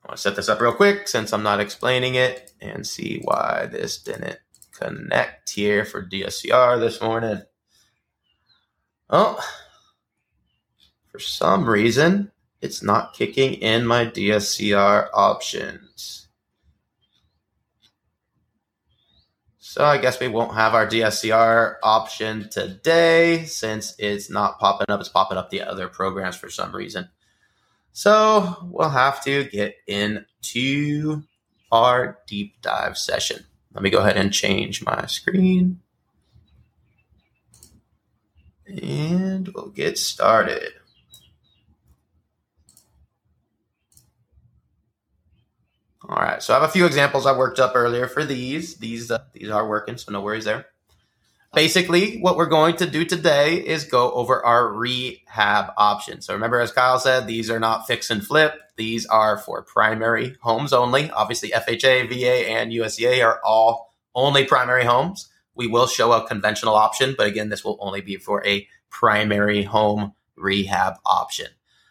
I 0.05 0.09
want 0.09 0.17
to 0.17 0.23
set 0.23 0.37
this 0.37 0.49
up 0.49 0.61
real 0.61 0.73
quick 0.73 1.09
since 1.09 1.33
I'm 1.33 1.43
not 1.43 1.61
explaining 1.61 2.15
it 2.15 2.53
and 2.61 2.87
see 2.87 3.21
why 3.25 3.69
this 3.71 4.03
didn't 4.03 4.39
connect 4.73 5.51
here 5.51 5.85
for 5.85 6.07
DSCR 6.07 6.81
this 6.81 7.01
morning. 7.03 7.43
Oh, 9.11 9.41
for 11.11 11.19
some 11.19 11.69
reason, 11.69 12.31
it's 12.61 12.83
not 12.83 13.15
kicking 13.15 13.55
in 13.55 13.87
my 13.87 14.07
DSCR 14.07 15.09
options. 15.13 16.29
So 19.59 19.85
I 19.85 19.99
guess 19.99 20.19
we 20.19 20.29
won't 20.29 20.55
have 20.55 20.75
our 20.75 20.87
DSCR 20.87 21.77
option 21.83 22.49
today 22.51 23.45
since 23.45 23.95
it's 23.99 24.29
not 24.29 24.59
popping 24.59 24.87
up. 24.89 24.99
It's 24.99 25.09
popping 25.09 25.39
up 25.39 25.51
the 25.51 25.63
other 25.63 25.87
programs 25.87 26.37
for 26.37 26.51
some 26.51 26.75
reason. 26.75 27.09
So 27.93 28.57
we'll 28.65 28.89
have 28.89 29.23
to 29.25 29.45
get 29.45 29.77
into 29.87 31.23
our 31.71 32.19
deep 32.27 32.61
dive 32.63 32.99
session. 32.99 33.47
Let 33.73 33.83
me 33.83 33.91
go 33.91 33.99
ahead 33.99 34.17
and 34.17 34.33
change 34.33 34.85
my 34.85 35.07
screen. 35.07 35.81
And 38.67 39.49
we'll 39.49 39.69
get 39.69 39.99
started. 39.99 40.73
All 46.09 46.17
right, 46.17 46.40
so 46.51 46.57
I 46.57 46.59
have 46.59 46.69
a 46.69 46.73
few 46.73 46.85
examples 46.85 47.27
I 47.27 47.39
worked 47.39 47.61
up 47.61 47.77
earlier 47.77 48.09
for 48.09 48.25
these. 48.25 48.75
These 48.79 49.13
uh, 49.13 49.21
these 49.35 49.51
are 49.51 49.69
working, 49.69 49.97
so 49.97 50.11
no 50.11 50.21
worries 50.21 50.47
there. 50.47 50.67
Basically, 51.55 52.19
what 52.19 52.37
we're 52.37 52.47
going 52.47 52.75
to 52.79 52.91
do 52.91 53.05
today 53.05 53.55
is 53.55 53.85
go 53.85 54.11
over 54.11 54.45
our 54.45 54.67
rehab 54.73 55.73
options. 55.77 56.27
So 56.27 56.35
remember, 56.35 56.59
as 56.59 56.73
Kyle 56.73 56.99
said, 56.99 57.29
these 57.29 57.51
are 57.51 57.61
not 57.61 57.87
fix 57.87 58.11
and 58.11 58.27
flip. 58.27 58.55
These 58.75 59.07
are 59.07 59.39
for 59.39 59.63
primary 59.63 60.35
homes 60.41 60.73
only. 60.73 61.09
Obviously, 61.13 61.51
FHA, 61.51 62.09
VA, 62.09 62.51
and 62.51 62.73
USDA 62.73 63.25
are 63.25 63.41
all 63.45 63.95
only 64.17 64.45
primary 64.45 64.85
homes. 64.85 65.29
We 65.55 65.69
will 65.69 65.87
show 65.87 66.11
a 66.11 66.27
conventional 66.27 66.75
option, 66.75 67.15
but 67.17 67.29
again, 67.29 67.51
this 67.51 67.65
will 67.65 67.79
only 67.81 68.01
be 68.01 68.17
for 68.17 68.45
a 68.45 68.67
primary 68.89 69.63
home 69.63 70.15
rehab 70.35 70.95
option. 71.07 71.47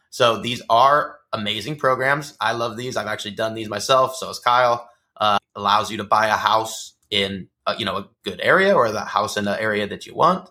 So 0.09 0.41
these 0.41 0.61
are 0.69 1.18
amazing 1.33 1.77
programs. 1.77 2.36
I 2.39 2.53
love 2.53 2.77
these. 2.77 2.98
I've 2.98 3.07
actually 3.07 3.36
done 3.36 3.53
these 3.53 3.69
myself. 3.69 4.15
So 4.15 4.29
as 4.29 4.39
Kyle. 4.39 4.89
Uh, 5.17 5.38
allows 5.53 5.91
you 5.91 5.98
to 5.98 6.03
buy 6.03 6.27
a 6.27 6.36
house 6.36 6.93
in 7.09 7.48
a, 7.67 7.75
you 7.77 7.86
know 7.86 7.98
a 7.98 8.09
good 8.24 8.39
area 8.41 8.74
or 8.74 8.91
the 8.91 9.01
house 9.01 9.38
in 9.38 9.45
the 9.45 9.62
area 9.62 9.88
that 9.88 10.05
you 10.05 10.15
want, 10.15 10.50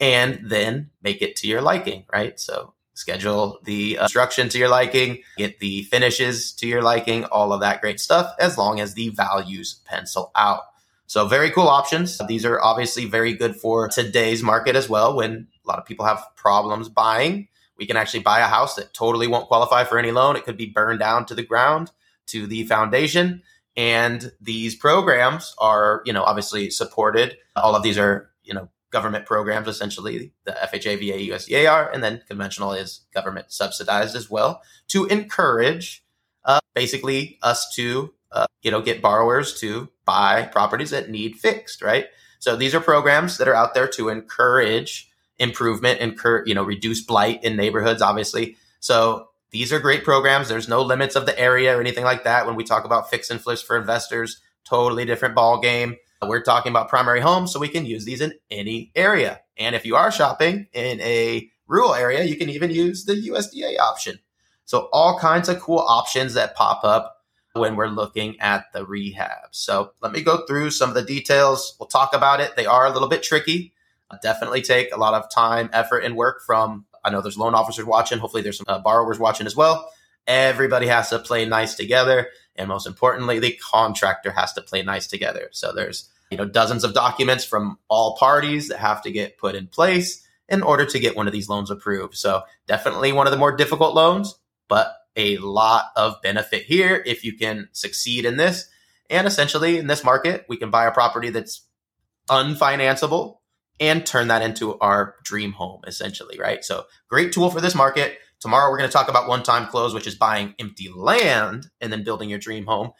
and 0.00 0.40
then 0.44 0.90
make 1.02 1.20
it 1.22 1.36
to 1.36 1.48
your 1.48 1.60
liking. 1.60 2.04
Right. 2.12 2.38
So 2.38 2.74
schedule 2.94 3.58
the 3.64 3.94
construction 3.94 4.48
to 4.50 4.58
your 4.58 4.68
liking, 4.68 5.22
get 5.36 5.58
the 5.58 5.82
finishes 5.84 6.52
to 6.52 6.66
your 6.66 6.82
liking, 6.82 7.24
all 7.24 7.52
of 7.52 7.60
that 7.60 7.80
great 7.80 8.00
stuff, 8.00 8.32
as 8.38 8.56
long 8.56 8.80
as 8.80 8.94
the 8.94 9.08
values 9.08 9.80
pencil 9.84 10.30
out. 10.36 10.62
So 11.06 11.26
very 11.26 11.50
cool 11.50 11.68
options. 11.68 12.18
These 12.28 12.44
are 12.44 12.60
obviously 12.62 13.04
very 13.04 13.34
good 13.34 13.56
for 13.56 13.88
today's 13.88 14.42
market 14.42 14.76
as 14.76 14.88
well 14.88 15.16
when 15.16 15.48
a 15.64 15.68
lot 15.68 15.78
of 15.78 15.84
people 15.84 16.06
have 16.06 16.24
problems 16.36 16.88
buying 16.88 17.48
we 17.78 17.86
can 17.86 17.96
actually 17.96 18.20
buy 18.20 18.40
a 18.40 18.46
house 18.46 18.74
that 18.76 18.94
totally 18.94 19.26
won't 19.26 19.48
qualify 19.48 19.84
for 19.84 19.98
any 19.98 20.10
loan. 20.10 20.36
It 20.36 20.44
could 20.44 20.56
be 20.56 20.66
burned 20.66 21.00
down 21.00 21.26
to 21.26 21.34
the 21.34 21.42
ground, 21.42 21.90
to 22.26 22.46
the 22.46 22.64
foundation. 22.64 23.42
And 23.76 24.32
these 24.40 24.74
programs 24.76 25.54
are, 25.58 26.02
you 26.04 26.12
know, 26.12 26.22
obviously 26.22 26.70
supported. 26.70 27.36
All 27.56 27.74
of 27.74 27.82
these 27.82 27.98
are, 27.98 28.30
you 28.44 28.54
know, 28.54 28.68
government 28.90 29.26
programs 29.26 29.66
essentially. 29.66 30.32
The 30.44 30.52
FHA, 30.52 30.98
VA, 30.98 31.32
USDA 31.32 31.70
are, 31.70 31.90
and 31.90 32.02
then 32.02 32.22
conventional 32.28 32.72
is 32.72 33.00
government 33.12 33.50
subsidized 33.50 34.14
as 34.14 34.30
well 34.30 34.62
to 34.88 35.06
encourage 35.06 36.04
uh, 36.44 36.60
basically 36.74 37.38
us 37.42 37.74
to, 37.74 38.14
uh, 38.30 38.46
you 38.62 38.70
know, 38.70 38.80
get 38.80 39.02
borrowers 39.02 39.58
to 39.60 39.88
buy 40.04 40.44
properties 40.44 40.90
that 40.90 41.10
need 41.10 41.36
fixed, 41.36 41.82
right? 41.82 42.06
So 42.38 42.54
these 42.54 42.74
are 42.74 42.80
programs 42.80 43.38
that 43.38 43.48
are 43.48 43.54
out 43.54 43.74
there 43.74 43.88
to 43.88 44.10
encourage 44.10 45.10
improvement 45.38 46.00
and 46.00 46.18
cur- 46.18 46.44
you 46.46 46.54
know 46.54 46.64
reduce 46.64 47.02
blight 47.02 47.42
in 47.44 47.56
neighborhoods 47.56 48.02
obviously. 48.02 48.56
So 48.80 49.28
these 49.50 49.72
are 49.72 49.78
great 49.78 50.04
programs. 50.04 50.48
There's 50.48 50.68
no 50.68 50.82
limits 50.82 51.16
of 51.16 51.26
the 51.26 51.38
area 51.38 51.76
or 51.76 51.80
anything 51.80 52.04
like 52.04 52.24
that. 52.24 52.46
When 52.46 52.56
we 52.56 52.64
talk 52.64 52.84
about 52.84 53.10
fix 53.10 53.30
and 53.30 53.40
flips 53.40 53.62
for 53.62 53.76
investors 53.76 54.40
totally 54.64 55.04
different 55.04 55.34
ball 55.34 55.60
game 55.60 55.94
we're 56.28 56.42
talking 56.42 56.70
about 56.70 56.88
primary 56.88 57.20
homes 57.20 57.52
so 57.52 57.60
we 57.60 57.68
can 57.68 57.86
use 57.86 58.04
these 58.04 58.20
in 58.20 58.32
any 58.50 58.90
area. 58.94 59.40
And 59.56 59.74
if 59.74 59.84
you 59.84 59.96
are 59.96 60.10
shopping 60.10 60.66
in 60.72 61.00
a 61.00 61.50
rural 61.66 61.94
area 61.94 62.24
you 62.24 62.36
can 62.36 62.50
even 62.50 62.70
use 62.70 63.04
the 63.04 63.14
usda 63.28 63.78
option. 63.78 64.18
So 64.64 64.88
all 64.92 65.18
kinds 65.18 65.48
of 65.48 65.60
cool 65.60 65.80
options 65.80 66.34
that 66.34 66.54
pop 66.54 66.84
up 66.84 67.22
when 67.52 67.76
we're 67.76 67.88
looking 67.88 68.40
at 68.40 68.72
the 68.72 68.84
rehab. 68.84 69.48
So 69.52 69.92
let 70.00 70.12
me 70.12 70.22
go 70.22 70.46
through 70.46 70.70
some 70.70 70.88
of 70.88 70.94
the 70.94 71.02
details. 71.02 71.76
We'll 71.78 71.86
talk 71.86 72.14
about 72.14 72.40
it. 72.40 72.56
They 72.56 72.66
are 72.66 72.86
a 72.86 72.90
little 72.90 73.08
bit 73.08 73.22
tricky 73.22 73.73
definitely 74.22 74.62
take 74.62 74.94
a 74.94 74.98
lot 74.98 75.14
of 75.14 75.30
time, 75.30 75.70
effort, 75.72 76.00
and 76.00 76.16
work 76.16 76.42
from. 76.46 76.86
I 77.04 77.10
know 77.10 77.20
there's 77.20 77.38
loan 77.38 77.54
officers 77.54 77.84
watching. 77.84 78.18
Hopefully, 78.18 78.42
there's 78.42 78.58
some 78.58 78.66
uh, 78.68 78.78
borrowers 78.78 79.18
watching 79.18 79.46
as 79.46 79.56
well. 79.56 79.90
Everybody 80.26 80.86
has 80.86 81.10
to 81.10 81.18
play 81.18 81.44
nice 81.44 81.74
together, 81.74 82.28
and 82.56 82.68
most 82.68 82.86
importantly, 82.86 83.38
the 83.38 83.58
contractor 83.72 84.30
has 84.30 84.52
to 84.54 84.62
play 84.62 84.82
nice 84.82 85.06
together. 85.06 85.48
So 85.52 85.72
there's 85.72 86.08
you 86.30 86.36
know 86.36 86.46
dozens 86.46 86.84
of 86.84 86.94
documents 86.94 87.44
from 87.44 87.78
all 87.88 88.16
parties 88.16 88.68
that 88.68 88.78
have 88.78 89.02
to 89.02 89.12
get 89.12 89.38
put 89.38 89.54
in 89.54 89.66
place 89.66 90.26
in 90.48 90.62
order 90.62 90.84
to 90.84 90.98
get 90.98 91.16
one 91.16 91.26
of 91.26 91.32
these 91.32 91.48
loans 91.48 91.70
approved. 91.70 92.16
So 92.16 92.42
definitely 92.66 93.12
one 93.12 93.26
of 93.26 93.30
the 93.30 93.38
more 93.38 93.56
difficult 93.56 93.94
loans, 93.94 94.38
but 94.68 94.94
a 95.16 95.36
lot 95.38 95.86
of 95.96 96.20
benefit 96.22 96.64
here 96.64 97.02
if 97.06 97.24
you 97.24 97.36
can 97.36 97.68
succeed 97.72 98.24
in 98.24 98.36
this. 98.36 98.68
And 99.10 99.26
essentially, 99.26 99.78
in 99.78 99.86
this 99.86 100.04
market, 100.04 100.46
we 100.48 100.56
can 100.56 100.70
buy 100.70 100.86
a 100.86 100.90
property 100.90 101.30
that's 101.30 101.66
unfinanceable 102.28 103.38
and 103.80 104.06
turn 104.06 104.28
that 104.28 104.42
into 104.42 104.78
our 104.78 105.16
dream 105.24 105.52
home, 105.52 105.80
essentially, 105.86 106.38
right? 106.38 106.64
So, 106.64 106.84
great 107.08 107.32
tool 107.32 107.50
for 107.50 107.60
this 107.60 107.74
market. 107.74 108.18
Tomorrow, 108.40 108.70
we're 108.70 108.78
going 108.78 108.90
to 108.90 108.92
talk 108.92 109.08
about 109.08 109.28
one 109.28 109.42
time 109.42 109.68
close, 109.68 109.94
which 109.94 110.06
is 110.06 110.14
buying 110.14 110.54
empty 110.58 110.90
land 110.94 111.70
and 111.80 111.92
then 111.92 112.04
building 112.04 112.28
your 112.28 112.38
dream 112.38 112.66
home. 112.66 112.92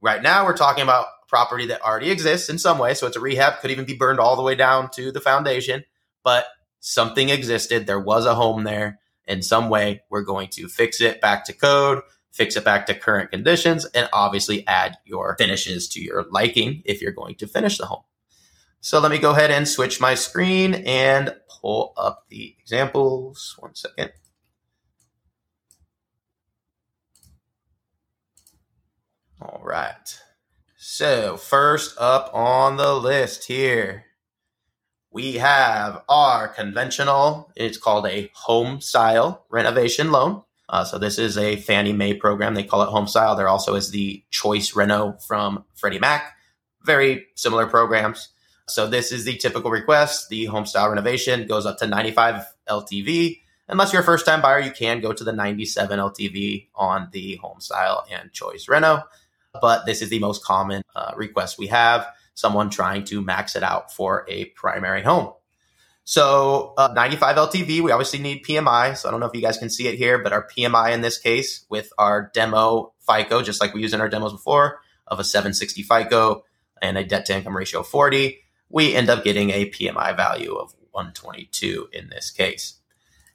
Right 0.00 0.22
now, 0.22 0.44
we're 0.44 0.56
talking 0.56 0.82
about 0.82 1.06
property 1.28 1.66
that 1.66 1.82
already 1.82 2.10
exists 2.10 2.48
in 2.48 2.58
some 2.58 2.78
way. 2.78 2.94
So 2.94 3.06
it's 3.06 3.16
a 3.16 3.20
rehab, 3.20 3.60
could 3.60 3.70
even 3.70 3.84
be 3.84 3.94
burned 3.94 4.18
all 4.18 4.34
the 4.34 4.42
way 4.42 4.54
down 4.54 4.90
to 4.92 5.12
the 5.12 5.20
foundation, 5.20 5.84
but 6.24 6.46
something 6.80 7.28
existed. 7.28 7.86
There 7.86 8.00
was 8.00 8.24
a 8.26 8.34
home 8.34 8.64
there 8.64 8.98
in 9.26 9.42
some 9.42 9.68
way. 9.68 10.02
We're 10.10 10.22
going 10.22 10.48
to 10.52 10.68
fix 10.68 11.00
it 11.00 11.20
back 11.20 11.44
to 11.44 11.52
code, 11.52 12.02
fix 12.32 12.56
it 12.56 12.64
back 12.64 12.86
to 12.86 12.94
current 12.94 13.30
conditions, 13.30 13.84
and 13.84 14.08
obviously 14.12 14.66
add 14.66 14.96
your 15.04 15.36
finishes 15.36 15.88
to 15.90 16.00
your 16.00 16.24
liking 16.30 16.82
if 16.84 17.02
you're 17.02 17.12
going 17.12 17.34
to 17.36 17.46
finish 17.46 17.78
the 17.78 17.86
home. 17.86 18.02
So 18.80 19.00
let 19.00 19.10
me 19.10 19.18
go 19.18 19.32
ahead 19.32 19.50
and 19.50 19.66
switch 19.66 20.00
my 20.00 20.14
screen 20.14 20.74
and 20.74 21.34
pull 21.48 21.92
up 21.96 22.26
the 22.28 22.56
examples. 22.60 23.56
One 23.58 23.74
second. 23.74 24.12
All 29.40 29.60
right. 29.62 30.20
So, 30.76 31.36
first 31.36 31.96
up 31.98 32.30
on 32.34 32.76
the 32.76 32.94
list 32.94 33.44
here, 33.44 34.06
we 35.10 35.34
have 35.34 36.02
our 36.08 36.48
conventional, 36.48 37.50
it's 37.54 37.78
called 37.78 38.06
a 38.06 38.30
home 38.34 38.80
style 38.80 39.44
renovation 39.48 40.10
loan. 40.10 40.42
Uh, 40.68 40.84
so, 40.84 40.98
this 40.98 41.18
is 41.18 41.38
a 41.38 41.56
Fannie 41.56 41.92
Mae 41.92 42.14
program. 42.14 42.54
They 42.54 42.64
call 42.64 42.82
it 42.82 42.88
home 42.88 43.06
style. 43.06 43.36
There 43.36 43.48
also 43.48 43.74
is 43.74 43.90
the 43.90 44.24
Choice 44.30 44.74
Reno 44.74 45.16
from 45.26 45.64
Freddie 45.74 46.00
Mac. 46.00 46.36
Very 46.84 47.26
similar 47.36 47.66
programs. 47.66 48.30
So, 48.70 48.86
this 48.86 49.12
is 49.12 49.24
the 49.24 49.36
typical 49.36 49.70
request. 49.70 50.28
The 50.28 50.46
home 50.46 50.66
style 50.66 50.88
renovation 50.88 51.46
goes 51.46 51.66
up 51.66 51.78
to 51.78 51.86
95 51.86 52.44
LTV. 52.68 53.40
Unless 53.68 53.92
you're 53.92 54.02
a 54.02 54.04
first 54.04 54.24
time 54.24 54.40
buyer, 54.40 54.60
you 54.60 54.70
can 54.70 55.00
go 55.00 55.12
to 55.12 55.24
the 55.24 55.32
97 55.32 55.98
LTV 55.98 56.68
on 56.74 57.08
the 57.12 57.36
home 57.36 57.60
style 57.60 58.04
and 58.10 58.32
choice 58.32 58.68
reno 58.68 59.04
but 59.60 59.86
this 59.86 60.02
is 60.02 60.08
the 60.08 60.18
most 60.18 60.44
common 60.44 60.82
uh, 60.94 61.12
request 61.16 61.58
we 61.58 61.68
have 61.68 62.06
someone 62.34 62.70
trying 62.70 63.04
to 63.04 63.20
max 63.20 63.56
it 63.56 63.62
out 63.62 63.92
for 63.92 64.24
a 64.28 64.46
primary 64.46 65.02
home. 65.02 65.32
So, 66.04 66.72
uh, 66.78 66.92
95 66.94 67.36
LTV, 67.36 67.80
we 67.80 67.90
obviously 67.90 68.18
need 68.20 68.44
PMI. 68.44 68.96
So, 68.96 69.08
I 69.08 69.10
don't 69.10 69.20
know 69.20 69.26
if 69.26 69.34
you 69.34 69.42
guys 69.42 69.58
can 69.58 69.68
see 69.68 69.88
it 69.88 69.96
here, 69.98 70.18
but 70.18 70.32
our 70.32 70.46
PMI 70.46 70.92
in 70.92 71.02
this 71.02 71.18
case 71.18 71.66
with 71.68 71.92
our 71.98 72.30
demo 72.32 72.94
FICO, 73.00 73.42
just 73.42 73.60
like 73.60 73.74
we 73.74 73.82
used 73.82 73.92
in 73.92 74.00
our 74.00 74.08
demos 74.08 74.32
before, 74.32 74.80
of 75.06 75.20
a 75.20 75.24
760 75.24 75.82
FICO 75.82 76.44
and 76.80 76.96
a 76.96 77.04
debt 77.04 77.26
to 77.26 77.36
income 77.36 77.56
ratio 77.56 77.80
of 77.80 77.88
40, 77.88 78.38
we 78.70 78.94
end 78.94 79.10
up 79.10 79.24
getting 79.24 79.50
a 79.50 79.70
PMI 79.70 80.16
value 80.16 80.54
of 80.54 80.74
122 80.90 81.88
in 81.92 82.08
this 82.08 82.30
case. 82.30 82.80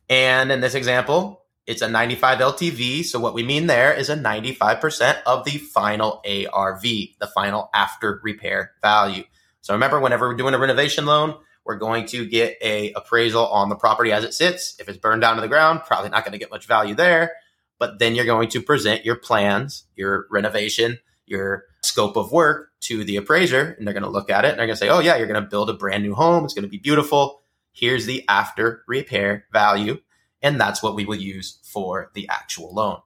And 0.09 0.51
in 0.51 0.61
this 0.61 0.75
example, 0.75 1.43
it's 1.65 1.81
a 1.81 1.89
95 1.89 2.39
LTV. 2.39 3.05
So 3.05 3.19
what 3.19 3.33
we 3.33 3.43
mean 3.43 3.67
there 3.67 3.93
is 3.93 4.09
a 4.09 4.17
95% 4.17 5.23
of 5.25 5.45
the 5.45 5.57
final 5.57 6.21
ARV, 6.25 6.81
the 6.81 7.31
final 7.33 7.69
after 7.73 8.19
repair 8.23 8.71
value. 8.81 9.23
So 9.61 9.73
remember, 9.73 9.99
whenever 9.99 10.27
we're 10.27 10.35
doing 10.35 10.53
a 10.53 10.59
renovation 10.59 11.05
loan, 11.05 11.35
we're 11.63 11.77
going 11.77 12.05
to 12.07 12.25
get 12.25 12.57
a 12.61 12.91
appraisal 12.91 13.47
on 13.47 13.69
the 13.69 13.77
property 13.77 14.11
as 14.11 14.25
it 14.25 14.33
sits. 14.33 14.75
If 14.79 14.89
it's 14.89 14.97
burned 14.97 15.21
down 15.21 15.35
to 15.35 15.41
the 15.41 15.47
ground, 15.47 15.81
probably 15.87 16.09
not 16.09 16.25
going 16.25 16.33
to 16.33 16.37
get 16.37 16.51
much 16.51 16.67
value 16.67 16.95
there. 16.95 17.31
But 17.79 17.99
then 17.99 18.15
you're 18.15 18.25
going 18.25 18.49
to 18.49 18.61
present 18.61 19.05
your 19.05 19.15
plans, 19.15 19.85
your 19.95 20.27
renovation, 20.29 20.99
your 21.25 21.65
scope 21.81 22.17
of 22.17 22.31
work 22.31 22.72
to 22.83 23.03
the 23.03 23.17
appraiser, 23.17 23.75
and 23.77 23.85
they're 23.85 23.93
going 23.93 24.03
to 24.03 24.09
look 24.09 24.29
at 24.29 24.45
it 24.45 24.49
and 24.49 24.59
they're 24.59 24.67
going 24.67 24.75
to 24.75 24.79
say, 24.79 24.89
"Oh 24.89 24.99
yeah, 24.99 25.15
you're 25.17 25.27
going 25.27 25.41
to 25.41 25.49
build 25.49 25.69
a 25.69 25.73
brand 25.73 26.03
new 26.03 26.15
home. 26.15 26.45
It's 26.45 26.53
going 26.53 26.63
to 26.63 26.69
be 26.69 26.77
beautiful. 26.77 27.41
Here's 27.71 28.05
the 28.05 28.23
after 28.27 28.83
repair 28.87 29.45
value." 29.51 29.99
And 30.41 30.59
that's 30.59 30.83
what 30.83 30.95
we 30.95 31.05
will 31.05 31.15
use 31.15 31.59
for 31.63 32.11
the 32.13 32.27
actual 32.29 32.73
loan. 32.73 32.99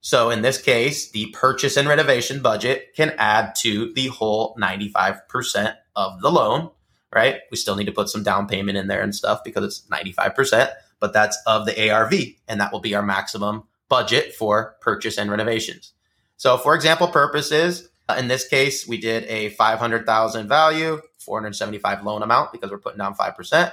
So 0.00 0.30
in 0.30 0.42
this 0.42 0.60
case, 0.60 1.10
the 1.10 1.26
purchase 1.32 1.76
and 1.76 1.88
renovation 1.88 2.40
budget 2.40 2.94
can 2.94 3.14
add 3.18 3.54
to 3.56 3.92
the 3.94 4.06
whole 4.06 4.54
95% 4.56 5.74
of 5.96 6.20
the 6.20 6.30
loan, 6.30 6.70
right? 7.12 7.40
We 7.50 7.56
still 7.56 7.74
need 7.74 7.86
to 7.86 7.92
put 7.92 8.08
some 8.08 8.22
down 8.22 8.46
payment 8.46 8.78
in 8.78 8.86
there 8.86 9.02
and 9.02 9.14
stuff 9.14 9.42
because 9.42 9.64
it's 9.64 9.82
95%, 9.90 10.72
but 11.00 11.12
that's 11.12 11.36
of 11.46 11.66
the 11.66 11.90
ARV 11.90 12.14
and 12.46 12.60
that 12.60 12.72
will 12.72 12.80
be 12.80 12.94
our 12.94 13.02
maximum 13.02 13.64
budget 13.88 14.32
for 14.32 14.76
purchase 14.80 15.18
and 15.18 15.28
renovations. 15.28 15.92
So 16.36 16.56
for 16.56 16.74
example 16.74 17.08
purposes, 17.08 17.88
Uh, 18.08 18.16
in 18.18 18.28
this 18.28 18.46
case, 18.46 18.86
we 18.86 18.98
did 18.98 19.24
a 19.24 19.50
500,000 19.50 20.48
value, 20.48 21.00
475 21.18 22.04
loan 22.04 22.22
amount 22.22 22.52
because 22.52 22.70
we're 22.70 22.78
putting 22.78 22.98
down 22.98 23.14
5%. 23.14 23.72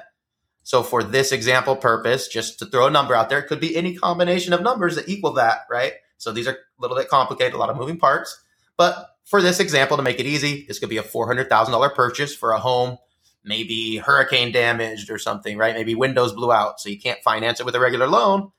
So 0.63 0.81
for 0.81 1.03
this 1.03 1.31
example 1.31 1.75
purpose, 1.75 2.27
just 2.27 2.57
to 2.59 2.65
throw 2.65 2.87
a 2.87 2.91
number 2.91 3.13
out 3.13 3.29
there, 3.29 3.39
it 3.39 3.47
could 3.47 3.59
be 3.59 3.75
any 3.75 3.95
combination 3.95 4.53
of 4.53 4.61
numbers 4.61 4.95
that 4.95 5.09
equal 5.09 5.33
that, 5.33 5.61
right? 5.69 5.93
So 6.17 6.31
these 6.31 6.47
are 6.47 6.53
a 6.53 6.81
little 6.81 6.97
bit 6.97 7.09
complicated, 7.09 7.53
a 7.53 7.57
lot 7.57 7.69
of 7.69 7.77
moving 7.77 7.99
parts. 7.99 8.41
But 8.77 9.09
for 9.25 9.41
this 9.41 9.59
example, 9.59 9.97
to 9.97 10.03
make 10.03 10.19
it 10.19 10.25
easy, 10.25 10.65
this 10.67 10.79
could 10.79 10.89
be 10.89 10.97
a 10.97 11.03
$400,000 11.03 11.95
purchase 11.95 12.33
for 12.33 12.51
a 12.53 12.59
home, 12.59 12.97
maybe 13.43 13.97
hurricane 13.97 14.51
damaged 14.51 15.09
or 15.09 15.19
something, 15.19 15.57
right? 15.57 15.75
Maybe 15.75 15.95
windows 15.95 16.31
blew 16.31 16.51
out, 16.51 16.79
so 16.79 16.89
you 16.89 16.99
can't 16.99 17.21
finance 17.23 17.59
it 17.59 17.65
with 17.65 17.75
a 17.75 17.79
regular 17.79 18.07
loan. 18.07 18.51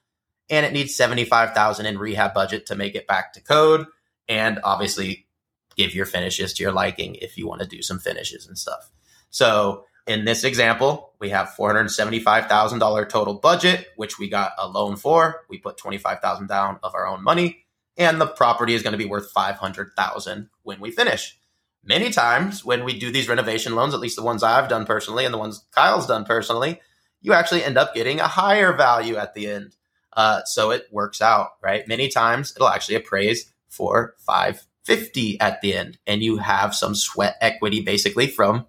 And 0.51 0.67
it 0.67 0.75
needs 0.75 0.95
75,000 0.95 1.87
in 1.87 1.99
rehab 1.99 2.35
budget 2.35 2.67
to 2.67 2.75
make 2.75 2.95
it 2.95 3.07
back 3.07 3.33
to 3.33 3.41
code. 3.41 3.87
And 4.29 4.61
obviously 4.63 5.24
give 5.77 5.95
your 5.95 6.07
finishes 6.07 6.53
to 6.55 6.63
your 6.63 6.73
liking 6.73 7.17
if 7.17 7.37
you 7.37 7.47
want 7.47 7.61
to 7.63 7.67
do 7.67 7.83
some 7.83 7.99
finishes 7.99 8.47
and 8.47 8.59
stuff. 8.59 8.91
So 9.31 9.85
in 10.07 10.25
this 10.25 10.45
example, 10.45 11.13
we 11.19 11.31
have 11.31 11.55
$475,000 11.59 13.09
total 13.09 13.35
budget, 13.35 13.89
which 13.97 14.19
we 14.19 14.29
got 14.29 14.53
a 14.59 14.69
loan 14.69 14.97
for. 14.97 15.45
We 15.49 15.59
put 15.59 15.79
25,000 15.79 16.47
down 16.47 16.79
of 16.83 16.95
our 16.95 17.07
own 17.07 17.25
money, 17.25 17.65
and 17.97 18.21
the 18.21 18.27
property 18.27 18.75
is 18.75 18.83
going 18.83 18.93
to 18.93 18.99
be 18.99 19.07
worth 19.07 19.31
500,000 19.31 20.51
when 20.63 20.81
we 20.81 20.91
finish. 20.91 21.39
Many 21.83 22.11
times 22.11 22.65
when 22.65 22.85
we 22.85 22.99
do 22.99 23.11
these 23.11 23.29
renovation 23.29 23.75
loans, 23.75 23.95
at 23.95 24.01
least 24.01 24.17
the 24.17 24.23
ones 24.23 24.43
I've 24.43 24.69
done 24.69 24.87
personally 24.87 25.25
and 25.25 25.33
the 25.33 25.39
ones 25.39 25.65
Kyle's 25.71 26.07
done 26.07 26.25
personally, 26.25 26.81
you 27.21 27.33
actually 27.33 27.65
end 27.65 27.79
up 27.79 27.95
getting 27.95 28.21
a 28.21 28.29
higher 28.29 28.75
value 28.75 29.17
at 29.17 29.35
the 29.35 29.49
end. 29.49 29.77
Uh, 30.13 30.43
so 30.45 30.71
it 30.71 30.87
works 30.91 31.21
out, 31.21 31.53
right? 31.63 31.87
Many 31.89 32.09
times 32.09 32.53
it'll 32.55 32.69
actually 32.69 32.95
appraise 32.95 33.53
for 33.69 34.15
550 34.87 35.41
at 35.41 35.61
the 35.61 35.75
end, 35.75 35.99
and 36.07 36.23
you 36.23 36.39
have 36.39 36.75
some 36.75 36.95
sweat 36.95 37.37
equity 37.41 37.81
basically 37.81 38.27
from 38.27 38.67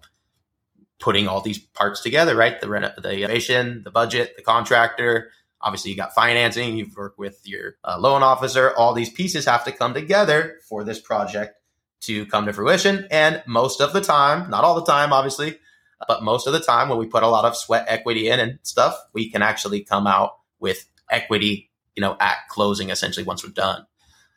putting 0.98 1.28
all 1.28 1.40
these 1.40 1.58
parts 1.58 2.00
together, 2.00 2.34
right? 2.34 2.60
The 2.60 2.68
reno- 2.68 2.94
the 2.96 3.12
innovation, 3.18 3.82
the 3.84 3.90
budget, 3.90 4.34
the 4.36 4.42
contractor. 4.42 5.30
Obviously, 5.60 5.90
you 5.90 5.96
got 5.96 6.14
financing. 6.14 6.76
You've 6.76 6.96
worked 6.96 7.18
with 7.18 7.40
your 7.44 7.76
uh, 7.84 7.98
loan 7.98 8.22
officer. 8.22 8.72
All 8.76 8.94
these 8.94 9.10
pieces 9.10 9.44
have 9.46 9.64
to 9.64 9.72
come 9.72 9.94
together 9.94 10.58
for 10.68 10.84
this 10.84 11.00
project 11.00 11.56
to 12.02 12.26
come 12.26 12.46
to 12.46 12.52
fruition. 12.52 13.06
And 13.10 13.42
most 13.46 13.80
of 13.80 13.92
the 13.92 14.00
time, 14.00 14.50
not 14.50 14.64
all 14.64 14.74
the 14.74 14.90
time, 14.90 15.12
obviously, 15.12 15.58
but 16.06 16.22
most 16.22 16.46
of 16.46 16.52
the 16.52 16.60
time, 16.60 16.88
when 16.88 16.98
we 16.98 17.06
put 17.06 17.22
a 17.22 17.28
lot 17.28 17.44
of 17.44 17.56
sweat 17.56 17.86
equity 17.88 18.28
in 18.28 18.38
and 18.38 18.58
stuff, 18.62 18.96
we 19.12 19.30
can 19.30 19.42
actually 19.42 19.82
come 19.82 20.06
out 20.06 20.38
with 20.60 20.88
equity, 21.10 21.70
you 21.94 22.00
know, 22.00 22.16
at 22.20 22.36
closing 22.50 22.90
essentially 22.90 23.24
once 23.24 23.44
we're 23.44 23.50
done. 23.50 23.86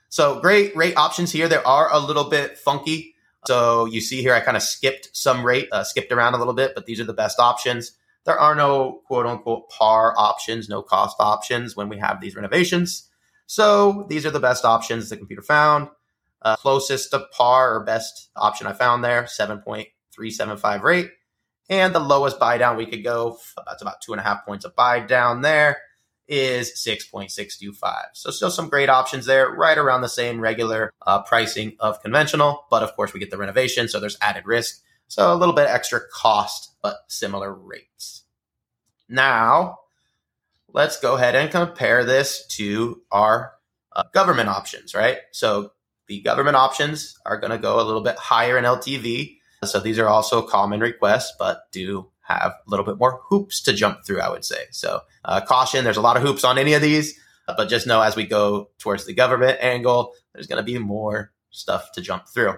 So 0.10 0.40
great 0.42 0.76
rate 0.76 0.98
options 0.98 1.32
here. 1.32 1.48
There 1.48 1.66
are 1.66 1.92
a 1.92 2.00
little 2.00 2.30
bit 2.30 2.58
funky 2.58 3.16
so 3.46 3.86
you 3.86 4.02
see 4.02 4.22
here, 4.22 4.34
I 4.34 4.42
kind 4.42 4.58
of 4.58 4.64
skipped 4.64 5.10
some 5.14 5.46
rate, 5.46 5.70
uh, 5.72 5.84
skipped 5.84 6.12
around 6.12 6.34
a 6.34 6.38
little 6.38 6.54
bit, 6.54 6.74
but 6.76 6.86
these 6.86 7.00
are 7.00 7.06
the 7.06 7.14
best 7.14 7.40
options. 7.40 7.94
There 8.26 8.40
are 8.40 8.56
no 8.56 9.02
quote 9.06 9.26
unquote 9.26 9.70
par 9.70 10.14
options, 10.18 10.70
no 10.70 10.82
cost 10.82 11.16
options 11.20 11.76
when 11.76 11.90
we 11.90 11.98
have 11.98 12.22
these 12.22 12.36
renovations. 12.36 13.10
So 13.48 14.06
these 14.10 14.26
are 14.26 14.32
the 14.32 14.40
best 14.40 14.66
options 14.66 15.10
the 15.10 15.18
computer 15.18 15.42
found. 15.42 15.90
Uh, 16.42 16.56
closest 16.56 17.12
to 17.12 17.26
par 17.32 17.76
or 17.76 17.84
best 17.84 18.30
option 18.36 18.68
I 18.68 18.74
found 18.74 19.04
there, 19.04 19.24
7.375 19.24 20.84
rate. 20.84 21.12
And 21.70 21.94
the 21.94 22.00
lowest 22.00 22.40
buy 22.40 22.58
down 22.58 22.78
we 22.78 22.86
could 22.86 23.04
go, 23.04 23.38
that's 23.66 23.82
about 23.82 24.02
two 24.02 24.14
and 24.14 24.20
a 24.20 24.24
half 24.24 24.46
points 24.46 24.66
of 24.66 24.76
buy 24.76 25.00
down 25.00 25.42
there 25.42 25.78
is 26.30 26.72
6.625. 26.72 28.06
So 28.14 28.30
still 28.30 28.52
some 28.52 28.70
great 28.70 28.88
options 28.88 29.26
there, 29.26 29.50
right 29.50 29.78
around 29.78 30.02
the 30.02 30.10
same 30.10 30.40
regular 30.40 30.94
uh, 31.06 31.24
pricing 31.24 31.76
of 31.80 32.02
conventional, 32.02 32.66
but 32.70 32.84
of 32.84 32.96
course 32.96 33.14
we 33.14 33.20
get 33.20 33.32
the 33.32 33.38
renovation, 33.38 33.90
so 33.90 34.00
there's 34.00 34.18
added 34.22 34.46
risk. 34.46 34.82
So 35.08 35.34
a 35.34 35.36
little 35.36 35.56
bit 35.56 35.68
extra 35.68 36.00
cost, 36.14 36.76
but 36.84 36.98
similar 37.08 37.52
rates. 37.54 38.24
Now, 39.10 39.80
let's 40.72 41.00
go 41.00 41.16
ahead 41.16 41.36
and 41.36 41.50
compare 41.50 42.06
this 42.06 42.46
to 42.58 43.02
our 43.12 43.54
uh, 43.92 44.04
government 44.14 44.50
options, 44.50 44.94
right? 44.94 45.18
So 45.32 45.72
the 46.08 46.22
government 46.22 46.56
options 46.56 47.18
are 47.26 47.40
going 47.40 47.52
to 47.52 47.58
go 47.58 47.82
a 47.82 47.84
little 47.84 48.02
bit 48.02 48.18
higher 48.18 48.58
in 48.58 48.66
LTV. 48.66 49.38
So 49.64 49.80
these 49.80 49.98
are 49.98 50.08
also 50.08 50.44
common 50.44 50.80
requests, 50.80 51.34
but 51.40 51.64
do 51.72 52.12
have 52.30 52.52
a 52.52 52.70
little 52.70 52.86
bit 52.86 52.98
more 52.98 53.22
hoops 53.30 53.62
to 53.64 53.74
jump 53.74 54.06
through, 54.06 54.22
I 54.22 54.30
would 54.30 54.46
say. 54.46 54.66
So, 54.72 55.02
uh, 55.26 55.42
caution, 55.42 55.84
there's 55.84 55.98
a 55.98 56.02
lot 56.02 56.16
of 56.16 56.24
hoops 56.24 56.44
on 56.44 56.58
any 56.58 56.74
of 56.74 56.82
these, 56.82 57.20
uh, 57.48 57.56
but 57.58 57.70
just 57.70 57.88
know 57.88 58.02
as 58.02 58.16
we 58.16 58.26
go 58.26 58.70
towards 58.78 59.06
the 59.06 59.14
government 59.14 59.58
angle, 59.62 60.14
there's 60.34 60.48
going 60.48 60.64
to 60.64 60.64
be 60.64 60.78
more 60.78 61.32
stuff 61.50 61.92
to 61.94 62.02
jump 62.02 62.28
through. 62.28 62.56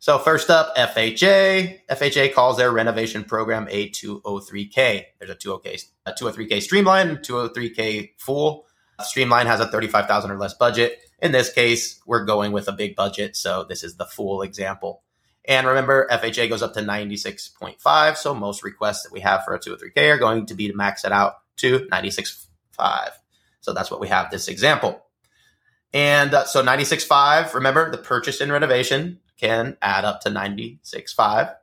So, 0.00 0.18
first 0.18 0.48
up, 0.50 0.74
FHA. 0.76 1.80
FHA 1.90 2.32
calls 2.32 2.56
their 2.56 2.72
renovation 2.72 3.22
program 3.22 3.68
a 3.70 3.90
203K. 3.90 5.04
There's 5.18 5.30
a 5.30 5.34
203K, 5.34 5.84
a 6.06 6.12
203K 6.12 6.62
streamline, 6.62 7.16
203K 7.18 8.10
full. 8.18 8.66
Streamline 9.02 9.46
has 9.46 9.60
a 9.60 9.66
35,000 9.66 10.30
or 10.30 10.38
less 10.38 10.54
budget, 10.54 10.98
In 11.22 11.32
this 11.32 11.52
case, 11.52 12.00
we're 12.06 12.24
going 12.24 12.52
with 12.52 12.68
a 12.68 12.72
big 12.72 12.96
budget, 12.96 13.36
so 13.36 13.64
this 13.64 13.84
is 13.84 13.96
the 13.96 14.06
full 14.06 14.42
example. 14.42 15.02
And 15.50 15.66
remember, 15.66 16.06
FHA 16.12 16.48
goes 16.48 16.62
up 16.62 16.74
to 16.74 16.80
96.5, 16.80 18.16
so 18.16 18.32
most 18.32 18.62
requests 18.62 19.02
that 19.02 19.12
we 19.12 19.18
have 19.18 19.44
for 19.44 19.52
a 19.52 19.58
203K 19.58 20.14
are 20.14 20.16
going 20.16 20.46
to 20.46 20.54
be 20.54 20.68
to 20.68 20.76
max 20.76 21.04
it 21.04 21.10
out 21.10 21.38
to 21.56 21.88
96.5. 21.92 23.08
So 23.60 23.72
that's 23.74 23.90
what 23.90 24.00
we 24.00 24.06
have 24.06 24.30
this 24.30 24.46
example. 24.46 25.04
And 25.92 26.32
uh, 26.32 26.44
so 26.44 26.62
96.5, 26.64 27.52
remember, 27.52 27.90
the 27.90 27.98
purchase 27.98 28.40
and 28.40 28.52
renovation 28.52 29.18
can 29.40 29.76
add 29.82 30.04
up 30.04 30.20
to 30.20 30.30
96.5. 30.30 31.56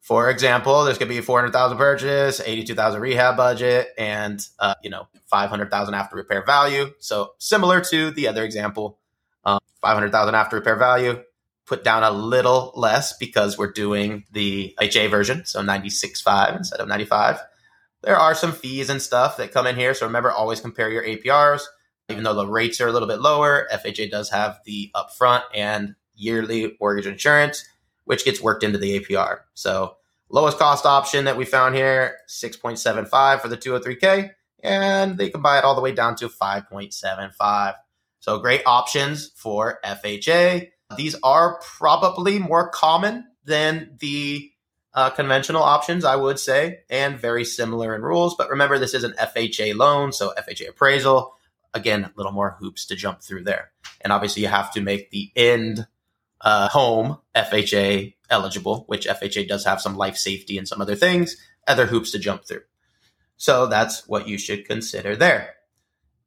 For 0.00 0.30
example, 0.30 0.84
there's 0.84 0.96
going 0.96 1.10
to 1.10 1.14
be 1.14 1.20
400,000 1.20 1.76
purchase, 1.76 2.40
82,000 2.40 3.02
rehab 3.02 3.36
budget, 3.36 3.88
and 3.98 4.40
uh, 4.58 4.74
you 4.82 4.88
know 4.88 5.08
500,000 5.26 5.92
after 5.92 6.16
repair 6.16 6.42
value. 6.42 6.90
So 7.00 7.34
similar 7.36 7.82
to 7.82 8.12
the 8.12 8.28
other 8.28 8.44
example, 8.44 8.98
um, 9.44 9.60
500,000 9.82 10.34
after 10.34 10.56
repair 10.56 10.76
value. 10.76 11.22
Put 11.66 11.84
down 11.84 12.02
a 12.02 12.10
little 12.10 12.72
less 12.74 13.16
because 13.16 13.56
we're 13.56 13.72
doing 13.72 14.24
the 14.32 14.74
HA 14.80 15.06
version, 15.06 15.44
so 15.44 15.60
96.5 15.60 16.56
instead 16.56 16.80
of 16.80 16.88
95. 16.88 17.40
There 18.02 18.16
are 18.16 18.34
some 18.34 18.52
fees 18.52 18.90
and 18.90 19.00
stuff 19.00 19.36
that 19.36 19.52
come 19.52 19.66
in 19.66 19.76
here, 19.76 19.94
so 19.94 20.06
remember 20.06 20.30
always 20.30 20.60
compare 20.60 20.90
your 20.90 21.04
APRs. 21.04 21.62
Even 22.08 22.24
though 22.24 22.34
the 22.34 22.46
rates 22.46 22.80
are 22.80 22.88
a 22.88 22.92
little 22.92 23.08
bit 23.08 23.20
lower, 23.20 23.68
FHA 23.72 24.10
does 24.10 24.30
have 24.30 24.58
the 24.64 24.90
upfront 24.94 25.42
and 25.54 25.94
yearly 26.14 26.76
mortgage 26.80 27.06
insurance 27.06 27.64
which 28.04 28.24
gets 28.24 28.40
worked 28.40 28.64
into 28.64 28.78
the 28.78 29.00
APR. 29.00 29.40
So 29.54 29.96
lowest 30.28 30.58
cost 30.58 30.86
option 30.86 31.24
that 31.24 31.36
we 31.36 31.44
found 31.44 31.74
here, 31.74 32.16
6.75 32.28 33.40
for 33.40 33.48
the 33.48 33.56
203K, 33.56 34.30
and 34.62 35.18
they 35.18 35.30
can 35.30 35.42
buy 35.42 35.58
it 35.58 35.64
all 35.64 35.74
the 35.74 35.80
way 35.80 35.92
down 35.92 36.16
to 36.16 36.28
5.75. 36.28 37.74
So 38.20 38.38
great 38.38 38.62
options 38.66 39.30
for 39.34 39.80
FHA. 39.84 40.70
These 40.96 41.16
are 41.22 41.60
probably 41.60 42.38
more 42.38 42.68
common 42.68 43.26
than 43.44 43.96
the 43.98 44.50
uh, 44.94 45.10
conventional 45.10 45.62
options, 45.62 46.04
I 46.04 46.16
would 46.16 46.38
say, 46.38 46.80
and 46.90 47.18
very 47.18 47.44
similar 47.44 47.94
in 47.94 48.02
rules. 48.02 48.34
But 48.36 48.50
remember, 48.50 48.78
this 48.78 48.94
is 48.94 49.04
an 49.04 49.14
FHA 49.18 49.76
loan, 49.76 50.12
so 50.12 50.34
FHA 50.38 50.70
appraisal. 50.70 51.34
Again, 51.74 52.04
a 52.04 52.12
little 52.16 52.32
more 52.32 52.56
hoops 52.60 52.86
to 52.86 52.96
jump 52.96 53.22
through 53.22 53.44
there. 53.44 53.70
And 54.02 54.12
obviously, 54.12 54.42
you 54.42 54.48
have 54.48 54.72
to 54.74 54.82
make 54.82 55.10
the 55.10 55.32
end 55.34 55.86
uh, 56.42 56.68
home 56.68 57.18
FHA 57.34 58.14
eligible, 58.28 58.84
which 58.88 59.06
FHA 59.06 59.48
does 59.48 59.64
have 59.64 59.80
some 59.80 59.96
life 59.96 60.16
safety 60.16 60.58
and 60.58 60.68
some 60.68 60.82
other 60.82 60.96
things, 60.96 61.36
other 61.66 61.86
hoops 61.86 62.10
to 62.12 62.18
jump 62.18 62.44
through. 62.44 62.62
So 63.36 63.66
that's 63.66 64.06
what 64.06 64.28
you 64.28 64.38
should 64.38 64.66
consider 64.66 65.16
there. 65.16 65.54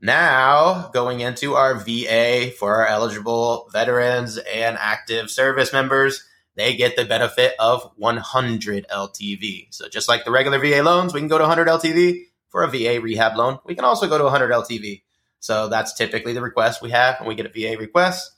Now, 0.01 0.89
going 0.93 1.21
into 1.21 1.55
our 1.55 1.75
VA 1.75 2.51
for 2.57 2.75
our 2.75 2.87
eligible 2.87 3.69
veterans 3.71 4.37
and 4.37 4.77
active 4.79 5.31
service 5.31 5.73
members, 5.73 6.23
they 6.55 6.75
get 6.75 6.95
the 6.95 7.05
benefit 7.05 7.53
of 7.59 7.91
100 7.97 8.85
LTV. 8.89 9.67
So 9.71 9.89
just 9.89 10.07
like 10.07 10.25
the 10.25 10.31
regular 10.31 10.59
VA 10.59 10.81
loans, 10.83 11.13
we 11.13 11.19
can 11.19 11.27
go 11.27 11.37
to 11.37 11.43
100 11.43 11.67
LTV 11.67 12.23
for 12.49 12.63
a 12.63 12.69
VA 12.69 13.01
rehab 13.01 13.37
loan. 13.37 13.59
We 13.65 13.75
can 13.75 13.85
also 13.85 14.07
go 14.07 14.17
to 14.17 14.23
100 14.23 14.51
LTV. 14.51 15.01
So 15.39 15.67
that's 15.67 15.93
typically 15.93 16.33
the 16.33 16.41
request 16.41 16.81
we 16.81 16.91
have 16.91 17.19
when 17.19 17.27
we 17.27 17.35
get 17.35 17.45
a 17.45 17.49
VA 17.49 17.77
request. 17.77 18.31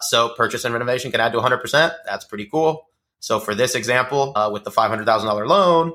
So 0.00 0.30
purchase 0.36 0.64
and 0.64 0.74
renovation 0.74 1.10
can 1.10 1.20
add 1.20 1.32
to 1.32 1.38
100%. 1.38 1.94
That's 2.06 2.24
pretty 2.24 2.46
cool. 2.46 2.88
So 3.20 3.40
for 3.40 3.54
this 3.54 3.74
example, 3.74 4.32
uh, 4.36 4.50
with 4.52 4.64
the 4.64 4.70
$500,000 4.70 5.48
loan, 5.48 5.94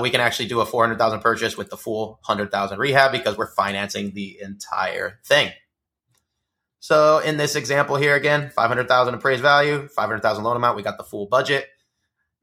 we 0.00 0.10
can 0.10 0.20
actually 0.20 0.48
do 0.48 0.60
a 0.60 0.66
400,000 0.66 1.20
purchase 1.20 1.56
with 1.56 1.70
the 1.70 1.76
full 1.76 2.20
100,000 2.26 2.78
rehab 2.78 3.12
because 3.12 3.36
we're 3.36 3.50
financing 3.50 4.12
the 4.12 4.38
entire 4.40 5.18
thing. 5.24 5.50
So 6.78 7.18
in 7.18 7.36
this 7.36 7.56
example 7.56 7.96
here 7.96 8.14
again, 8.14 8.50
500,000 8.50 9.14
appraised 9.14 9.42
value, 9.42 9.88
500,000 9.88 10.44
loan 10.44 10.56
amount, 10.56 10.76
we 10.76 10.82
got 10.82 10.96
the 10.96 11.04
full 11.04 11.26
budget. 11.26 11.66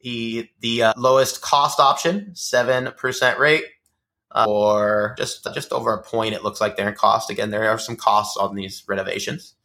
The 0.01 0.47
the 0.59 0.83
uh, 0.83 0.93
lowest 0.95 1.41
cost 1.41 1.79
option, 1.79 2.33
7% 2.35 3.39
rate 3.39 3.65
uh, 4.31 4.45
or 4.47 5.15
just 5.17 5.47
just 5.53 5.71
over 5.71 5.93
a 5.93 6.03
point 6.03 6.35
it 6.35 6.43
looks 6.43 6.61
like 6.61 6.77
there 6.77 6.87
in 6.87 6.95
cost. 6.95 7.29
Again, 7.29 7.49
there 7.49 7.69
are 7.69 7.79
some 7.79 7.95
costs 7.95 8.37
on 8.37 8.55
these 8.55 8.83
renovations. 8.87 9.55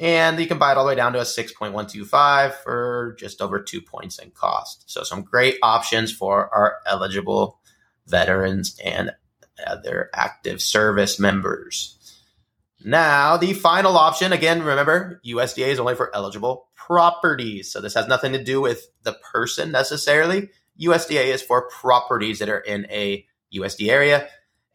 And 0.00 0.38
you 0.38 0.46
can 0.46 0.58
buy 0.58 0.72
it 0.72 0.76
all 0.76 0.84
the 0.84 0.88
way 0.88 0.94
down 0.94 1.12
to 1.14 1.20
a 1.20 1.24
6.125 1.24 2.52
for 2.62 3.16
just 3.18 3.40
over 3.40 3.60
two 3.60 3.80
points 3.80 4.18
in 4.18 4.30
cost. 4.30 4.88
So, 4.88 5.02
some 5.02 5.22
great 5.22 5.58
options 5.62 6.12
for 6.12 6.54
our 6.54 6.76
eligible 6.86 7.58
veterans 8.06 8.78
and 8.84 9.10
other 9.66 10.08
active 10.14 10.62
service 10.62 11.18
members. 11.18 11.96
Now, 12.84 13.36
the 13.36 13.54
final 13.54 13.96
option 13.96 14.32
again, 14.32 14.62
remember, 14.62 15.20
USDA 15.26 15.66
is 15.66 15.80
only 15.80 15.96
for 15.96 16.14
eligible 16.14 16.68
properties. 16.76 17.72
So, 17.72 17.80
this 17.80 17.94
has 17.94 18.06
nothing 18.06 18.32
to 18.32 18.44
do 18.44 18.60
with 18.60 18.88
the 19.02 19.14
person 19.32 19.72
necessarily. 19.72 20.50
USDA 20.80 21.24
is 21.24 21.42
for 21.42 21.68
properties 21.70 22.38
that 22.38 22.48
are 22.48 22.60
in 22.60 22.86
a 22.88 23.26
USD 23.52 23.88
area. 23.88 24.28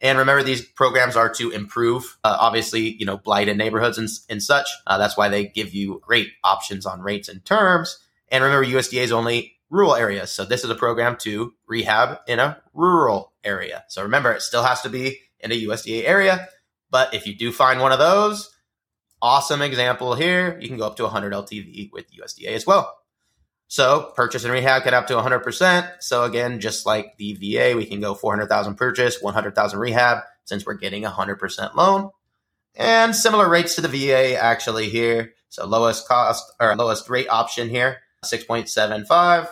And 0.04 0.18
remember, 0.18 0.42
these 0.42 0.60
programs 0.60 1.16
are 1.16 1.30
to 1.30 1.50
improve, 1.50 2.18
uh, 2.24 2.36
obviously, 2.38 2.94
you 2.98 3.06
know, 3.06 3.16
blighted 3.16 3.56
neighborhoods 3.56 3.96
and, 3.96 4.06
and 4.28 4.42
such. 4.42 4.68
Uh, 4.86 4.98
that's 4.98 5.16
why 5.16 5.30
they 5.30 5.46
give 5.46 5.72
you 5.72 6.02
great 6.04 6.28
options 6.44 6.84
on 6.84 7.00
rates 7.00 7.26
and 7.26 7.42
terms. 7.42 7.98
And 8.28 8.44
remember, 8.44 8.66
USDA 8.66 9.00
is 9.00 9.12
only 9.12 9.56
rural 9.70 9.94
areas. 9.94 10.30
So 10.30 10.44
this 10.44 10.62
is 10.62 10.68
a 10.68 10.74
program 10.74 11.16
to 11.20 11.54
rehab 11.66 12.18
in 12.28 12.38
a 12.38 12.60
rural 12.74 13.32
area. 13.42 13.84
So 13.88 14.02
remember, 14.02 14.30
it 14.32 14.42
still 14.42 14.62
has 14.62 14.82
to 14.82 14.90
be 14.90 15.20
in 15.40 15.50
a 15.50 15.66
USDA 15.66 16.04
area. 16.04 16.48
But 16.90 17.14
if 17.14 17.26
you 17.26 17.34
do 17.34 17.50
find 17.50 17.80
one 17.80 17.90
of 17.90 17.98
those, 17.98 18.54
awesome 19.22 19.62
example 19.62 20.14
here, 20.14 20.58
you 20.60 20.68
can 20.68 20.76
go 20.76 20.86
up 20.86 20.96
to 20.96 21.04
100 21.04 21.32
LTV 21.32 21.90
with 21.92 22.12
USDA 22.12 22.48
as 22.48 22.66
well. 22.66 22.94
So 23.68 24.12
purchase 24.14 24.44
and 24.44 24.52
rehab 24.52 24.84
get 24.84 24.94
up 24.94 25.06
to 25.08 25.14
100%. 25.14 25.90
So 26.00 26.24
again, 26.24 26.60
just 26.60 26.86
like 26.86 27.16
the 27.16 27.34
VA, 27.34 27.76
we 27.76 27.86
can 27.86 28.00
go 28.00 28.14
400,000 28.14 28.76
purchase, 28.76 29.20
100,000 29.20 29.78
rehab 29.78 30.18
since 30.44 30.64
we're 30.64 30.74
getting 30.74 31.04
a 31.04 31.10
100% 31.10 31.74
loan. 31.74 32.10
And 32.76 33.14
similar 33.14 33.48
rates 33.48 33.76
to 33.76 33.80
the 33.80 33.88
VA 33.88 34.36
actually 34.36 34.88
here. 34.90 35.34
So 35.48 35.66
lowest 35.66 36.08
cost 36.08 36.52
or 36.60 36.74
lowest 36.76 37.08
rate 37.08 37.28
option 37.28 37.68
here, 37.68 37.98
6.75 38.24 39.48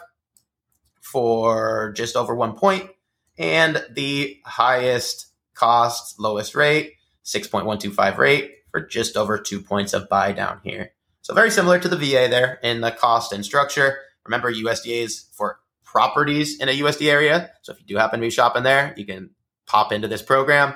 for 1.01 1.92
just 1.92 2.16
over 2.16 2.35
one 2.35 2.55
point. 2.55 2.90
And 3.38 3.85
the 3.90 4.40
highest 4.44 5.29
cost, 5.55 6.18
lowest 6.18 6.55
rate, 6.55 6.94
6.125 7.25 8.18
rate 8.18 8.51
for 8.70 8.81
just 8.81 9.16
over 9.16 9.38
two 9.38 9.61
points 9.61 9.92
of 9.92 10.09
buy 10.09 10.33
down 10.33 10.61
here. 10.64 10.92
So 11.23 11.35
very 11.35 11.51
similar 11.51 11.79
to 11.79 11.89
the 11.89 11.97
VA 11.97 12.27
there 12.29 12.59
in 12.63 12.81
the 12.81 12.91
cost 12.91 13.33
and 13.33 13.45
structure. 13.45 13.99
Remember, 14.25 14.53
USDA 14.53 15.05
is 15.05 15.27
for 15.33 15.61
properties 15.85 16.59
in 16.59 16.69
a 16.69 16.79
USD 16.81 17.09
area. 17.09 17.51
So 17.63 17.73
if 17.73 17.79
you 17.79 17.87
do 17.87 17.97
happen 17.97 18.19
to 18.21 18.27
be 18.27 18.31
shopping 18.31 18.65
there, 18.65 18.93
you 18.97 19.07
can 19.07 19.31
pop 19.67 19.93
into 19.93 20.09
this 20.09 20.23
program. 20.23 20.75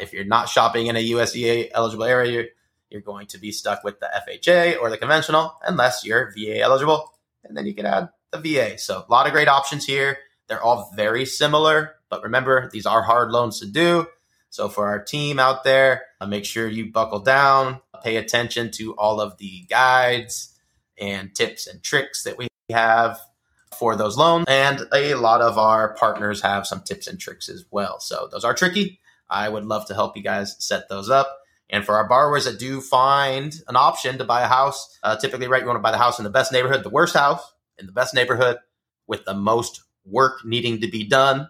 If 0.00 0.12
you're 0.12 0.24
not 0.24 0.48
shopping 0.48 0.86
in 0.86 0.94
a 0.94 1.10
USDA 1.10 1.70
eligible 1.72 2.04
area, 2.04 2.44
you're 2.90 3.00
going 3.00 3.26
to 3.28 3.38
be 3.38 3.50
stuck 3.50 3.82
with 3.82 3.98
the 3.98 4.08
FHA 4.28 4.80
or 4.80 4.88
the 4.88 4.98
conventional 4.98 5.56
unless 5.66 6.04
you're 6.04 6.32
VA 6.32 6.60
eligible. 6.60 7.12
And 7.42 7.56
then 7.56 7.66
you 7.66 7.74
can 7.74 7.86
add 7.86 8.10
the 8.30 8.38
VA. 8.38 8.78
So 8.78 9.04
a 9.06 9.10
lot 9.10 9.26
of 9.26 9.32
great 9.32 9.48
options 9.48 9.84
here. 9.84 10.18
They're 10.46 10.62
all 10.62 10.92
very 10.94 11.26
similar, 11.26 11.96
but 12.08 12.22
remember, 12.22 12.70
these 12.72 12.86
are 12.86 13.02
hard 13.02 13.30
loans 13.30 13.58
to 13.60 13.66
do. 13.66 14.06
So 14.50 14.68
for 14.68 14.86
our 14.86 15.02
team 15.02 15.38
out 15.38 15.64
there, 15.64 16.06
uh, 16.20 16.26
make 16.26 16.44
sure 16.44 16.66
you 16.66 16.90
buckle 16.90 17.20
down, 17.20 17.80
pay 18.02 18.16
attention 18.16 18.70
to 18.72 18.94
all 18.94 19.20
of 19.20 19.36
the 19.38 19.66
guides 19.68 20.54
and 20.98 21.34
tips 21.34 21.66
and 21.66 21.82
tricks 21.82 22.24
that 22.24 22.38
we 22.38 22.48
have 22.70 23.20
for 23.78 23.96
those 23.96 24.16
loans. 24.16 24.46
And 24.48 24.82
a 24.92 25.14
lot 25.14 25.40
of 25.40 25.58
our 25.58 25.94
partners 25.94 26.42
have 26.42 26.66
some 26.66 26.80
tips 26.80 27.06
and 27.06 27.20
tricks 27.20 27.48
as 27.48 27.64
well. 27.70 28.00
So 28.00 28.28
those 28.30 28.44
are 28.44 28.54
tricky. 28.54 29.00
I 29.30 29.48
would 29.48 29.64
love 29.64 29.86
to 29.86 29.94
help 29.94 30.16
you 30.16 30.22
guys 30.22 30.56
set 30.58 30.88
those 30.88 31.10
up. 31.10 31.38
And 31.70 31.84
for 31.84 31.96
our 31.96 32.08
borrowers 32.08 32.46
that 32.46 32.58
do 32.58 32.80
find 32.80 33.54
an 33.68 33.76
option 33.76 34.18
to 34.18 34.24
buy 34.24 34.42
a 34.42 34.48
house, 34.48 34.98
uh, 35.02 35.16
typically, 35.16 35.48
right, 35.48 35.60
you 35.60 35.66
want 35.66 35.76
to 35.76 35.82
buy 35.82 35.90
the 35.90 35.98
house 35.98 36.18
in 36.18 36.24
the 36.24 36.30
best 36.30 36.50
neighborhood, 36.50 36.82
the 36.82 36.88
worst 36.88 37.14
house 37.14 37.42
in 37.78 37.86
the 37.86 37.92
best 37.92 38.14
neighborhood 38.14 38.56
with 39.06 39.24
the 39.26 39.34
most 39.34 39.82
work 40.04 40.44
needing 40.44 40.80
to 40.80 40.88
be 40.88 41.04
done, 41.04 41.48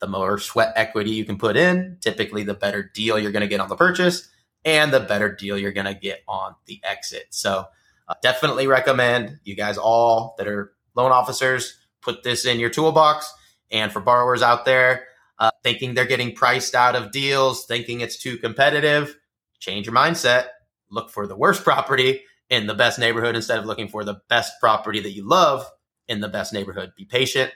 the 0.00 0.06
more 0.06 0.38
sweat 0.38 0.72
equity 0.76 1.10
you 1.10 1.24
can 1.24 1.38
put 1.38 1.56
in, 1.56 1.98
typically 2.00 2.44
the 2.44 2.54
better 2.54 2.90
deal 2.94 3.18
you're 3.18 3.32
going 3.32 3.42
to 3.42 3.48
get 3.48 3.60
on 3.60 3.68
the 3.68 3.76
purchase 3.76 4.28
and 4.64 4.92
the 4.92 5.00
better 5.00 5.34
deal 5.34 5.58
you're 5.58 5.72
going 5.72 5.86
to 5.86 5.94
get 5.94 6.22
on 6.28 6.54
the 6.66 6.80
exit. 6.84 7.26
So 7.30 7.64
uh, 8.08 8.14
definitely 8.22 8.66
recommend 8.66 9.38
you 9.44 9.54
guys 9.56 9.78
all 9.78 10.34
that 10.38 10.46
are 10.46 10.72
loan 10.94 11.12
officers 11.12 11.78
put 12.00 12.22
this 12.22 12.44
in 12.46 12.60
your 12.60 12.70
toolbox. 12.70 13.32
And 13.70 13.92
for 13.92 14.00
borrowers 14.00 14.42
out 14.42 14.64
there 14.64 15.04
uh, 15.38 15.50
thinking 15.62 15.94
they're 15.94 16.06
getting 16.06 16.34
priced 16.34 16.74
out 16.74 16.96
of 16.96 17.12
deals, 17.12 17.66
thinking 17.66 18.00
it's 18.00 18.18
too 18.18 18.38
competitive, 18.38 19.16
change 19.58 19.86
your 19.86 19.94
mindset. 19.94 20.46
Look 20.90 21.10
for 21.10 21.26
the 21.26 21.36
worst 21.36 21.64
property 21.64 22.22
in 22.50 22.66
the 22.66 22.74
best 22.74 22.98
neighborhood 22.98 23.36
instead 23.36 23.58
of 23.58 23.66
looking 23.66 23.88
for 23.88 24.04
the 24.04 24.20
best 24.28 24.54
property 24.58 25.00
that 25.00 25.10
you 25.10 25.26
love 25.26 25.66
in 26.08 26.20
the 26.20 26.28
best 26.28 26.52
neighborhood. 26.52 26.92
Be 26.96 27.04
patient, 27.04 27.52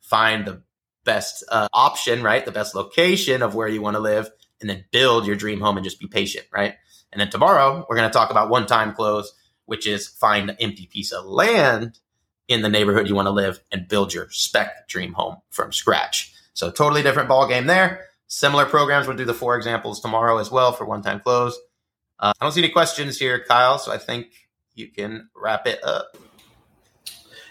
find 0.00 0.46
the 0.46 0.62
best 1.04 1.44
uh, 1.50 1.68
option, 1.72 2.22
right? 2.22 2.44
The 2.44 2.52
best 2.52 2.74
location 2.74 3.42
of 3.42 3.54
where 3.54 3.68
you 3.68 3.82
want 3.82 3.96
to 3.96 4.00
live, 4.00 4.30
and 4.60 4.70
then 4.70 4.84
build 4.90 5.26
your 5.26 5.36
dream 5.36 5.60
home 5.60 5.76
and 5.76 5.84
just 5.84 6.00
be 6.00 6.06
patient, 6.06 6.46
right? 6.52 6.74
And 7.12 7.20
then 7.20 7.30
tomorrow, 7.30 7.86
we're 7.88 7.96
going 7.96 8.08
to 8.08 8.12
talk 8.12 8.30
about 8.30 8.50
one 8.50 8.66
time 8.66 8.94
close, 8.94 9.32
which 9.66 9.86
is 9.86 10.08
find 10.08 10.50
an 10.50 10.56
empty 10.60 10.86
piece 10.86 11.12
of 11.12 11.24
land 11.24 11.98
in 12.48 12.62
the 12.62 12.68
neighborhood 12.68 13.08
you 13.08 13.14
want 13.14 13.26
to 13.26 13.30
live 13.30 13.60
and 13.72 13.88
build 13.88 14.12
your 14.12 14.28
spec 14.30 14.88
dream 14.88 15.12
home 15.12 15.36
from 15.50 15.72
scratch. 15.72 16.34
So 16.54 16.70
totally 16.70 17.02
different 17.02 17.28
ball 17.28 17.48
game 17.48 17.66
there. 17.66 18.06
Similar 18.26 18.66
programs. 18.66 19.06
We'll 19.06 19.16
do 19.16 19.24
the 19.24 19.34
four 19.34 19.56
examples 19.56 20.00
tomorrow 20.00 20.38
as 20.38 20.50
well 20.50 20.72
for 20.72 20.84
one 20.84 21.02
time 21.02 21.20
close. 21.20 21.58
Uh, 22.18 22.32
I 22.40 22.44
don't 22.44 22.52
see 22.52 22.62
any 22.62 22.72
questions 22.72 23.18
here, 23.18 23.44
Kyle. 23.46 23.78
So 23.78 23.92
I 23.92 23.98
think 23.98 24.26
you 24.74 24.88
can 24.88 25.28
wrap 25.36 25.66
it 25.66 25.82
up. 25.84 26.16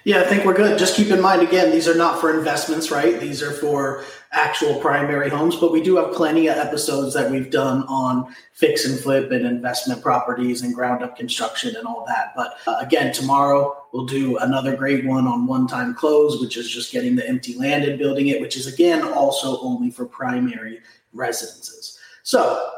Yeah, 0.06 0.20
I 0.20 0.26
think 0.26 0.44
we're 0.44 0.54
good. 0.54 0.78
Just 0.78 0.98
keep 0.98 1.12
in 1.12 1.22
mind 1.22 1.42
again, 1.44 1.72
these 1.72 1.88
are 1.88 1.96
not 1.96 2.20
for 2.20 2.38
investments, 2.38 2.92
right? 2.92 3.22
These 3.22 3.42
are 3.42 3.52
for 3.52 4.04
actual 4.34 4.78
primary 4.82 5.30
homes, 5.30 5.56
but 5.56 5.72
we 5.72 5.82
do 5.82 5.96
have 5.96 6.14
plenty 6.14 6.48
of 6.48 6.58
episodes 6.58 7.14
that 7.14 7.32
we've 7.32 7.50
done 7.50 7.84
on 7.84 8.36
fix 8.52 8.86
and 8.86 9.00
flip 9.00 9.32
and 9.32 9.46
investment 9.46 10.02
properties 10.02 10.62
and 10.62 10.76
ground 10.76 11.04
up 11.04 11.16
construction 11.16 11.76
and 11.78 11.88
all 11.88 12.04
that. 12.06 12.34
But 12.36 12.56
uh, 12.68 12.76
again, 12.82 13.14
tomorrow 13.14 13.78
we'll 13.94 14.06
do 14.06 14.38
another 14.40 14.76
great 14.76 15.06
one 15.06 15.26
on 15.26 15.48
one 15.48 15.68
time 15.68 15.96
close, 15.96 16.42
which 16.42 16.58
is 16.58 16.70
just 16.70 16.92
getting 16.92 17.16
the 17.16 17.26
empty 17.26 17.56
land 17.56 17.86
and 17.86 17.98
building 17.98 18.28
it, 18.28 18.42
which 18.42 18.58
is 18.58 18.68
again 18.68 19.04
also 19.04 19.62
only 19.62 19.90
for 19.90 20.06
primary 20.06 20.82
residences. 21.14 21.98
So 22.24 22.72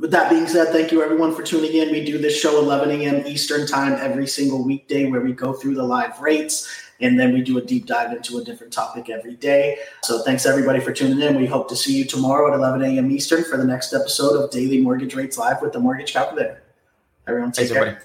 with 0.00 0.10
that 0.10 0.30
being 0.30 0.46
said, 0.46 0.68
thank 0.68 0.92
you 0.92 1.02
everyone 1.02 1.34
for 1.34 1.42
tuning 1.42 1.72
in. 1.74 1.90
We 1.90 2.04
do 2.04 2.18
this 2.18 2.38
show 2.38 2.58
11 2.58 2.90
a.m. 2.90 3.26
Eastern 3.26 3.66
time 3.66 3.94
every 3.94 4.26
single 4.26 4.64
weekday 4.64 5.10
where 5.10 5.20
we 5.20 5.32
go 5.32 5.52
through 5.52 5.74
the 5.74 5.82
live 5.82 6.20
rates 6.20 6.68
and 7.00 7.18
then 7.18 7.32
we 7.32 7.42
do 7.42 7.58
a 7.58 7.62
deep 7.62 7.86
dive 7.86 8.12
into 8.12 8.38
a 8.38 8.44
different 8.44 8.72
topic 8.72 9.08
every 9.08 9.34
day. 9.34 9.78
So 10.02 10.22
thanks 10.22 10.46
everybody 10.46 10.80
for 10.80 10.92
tuning 10.92 11.20
in. 11.20 11.36
We 11.36 11.46
hope 11.46 11.68
to 11.68 11.76
see 11.76 11.96
you 11.96 12.04
tomorrow 12.04 12.52
at 12.52 12.58
11 12.58 12.82
a.m. 12.82 13.10
Eastern 13.10 13.44
for 13.44 13.56
the 13.56 13.64
next 13.64 13.92
episode 13.94 14.42
of 14.42 14.50
Daily 14.50 14.80
Mortgage 14.80 15.14
Rates 15.14 15.38
Live 15.38 15.62
with 15.62 15.72
the 15.72 15.80
Mortgage 15.80 16.12
Calculator. 16.12 16.62
Everyone 17.26 17.52
take 17.52 17.68
Thanks, 17.68 17.72
care. 17.72 17.82
everybody. 17.82 18.04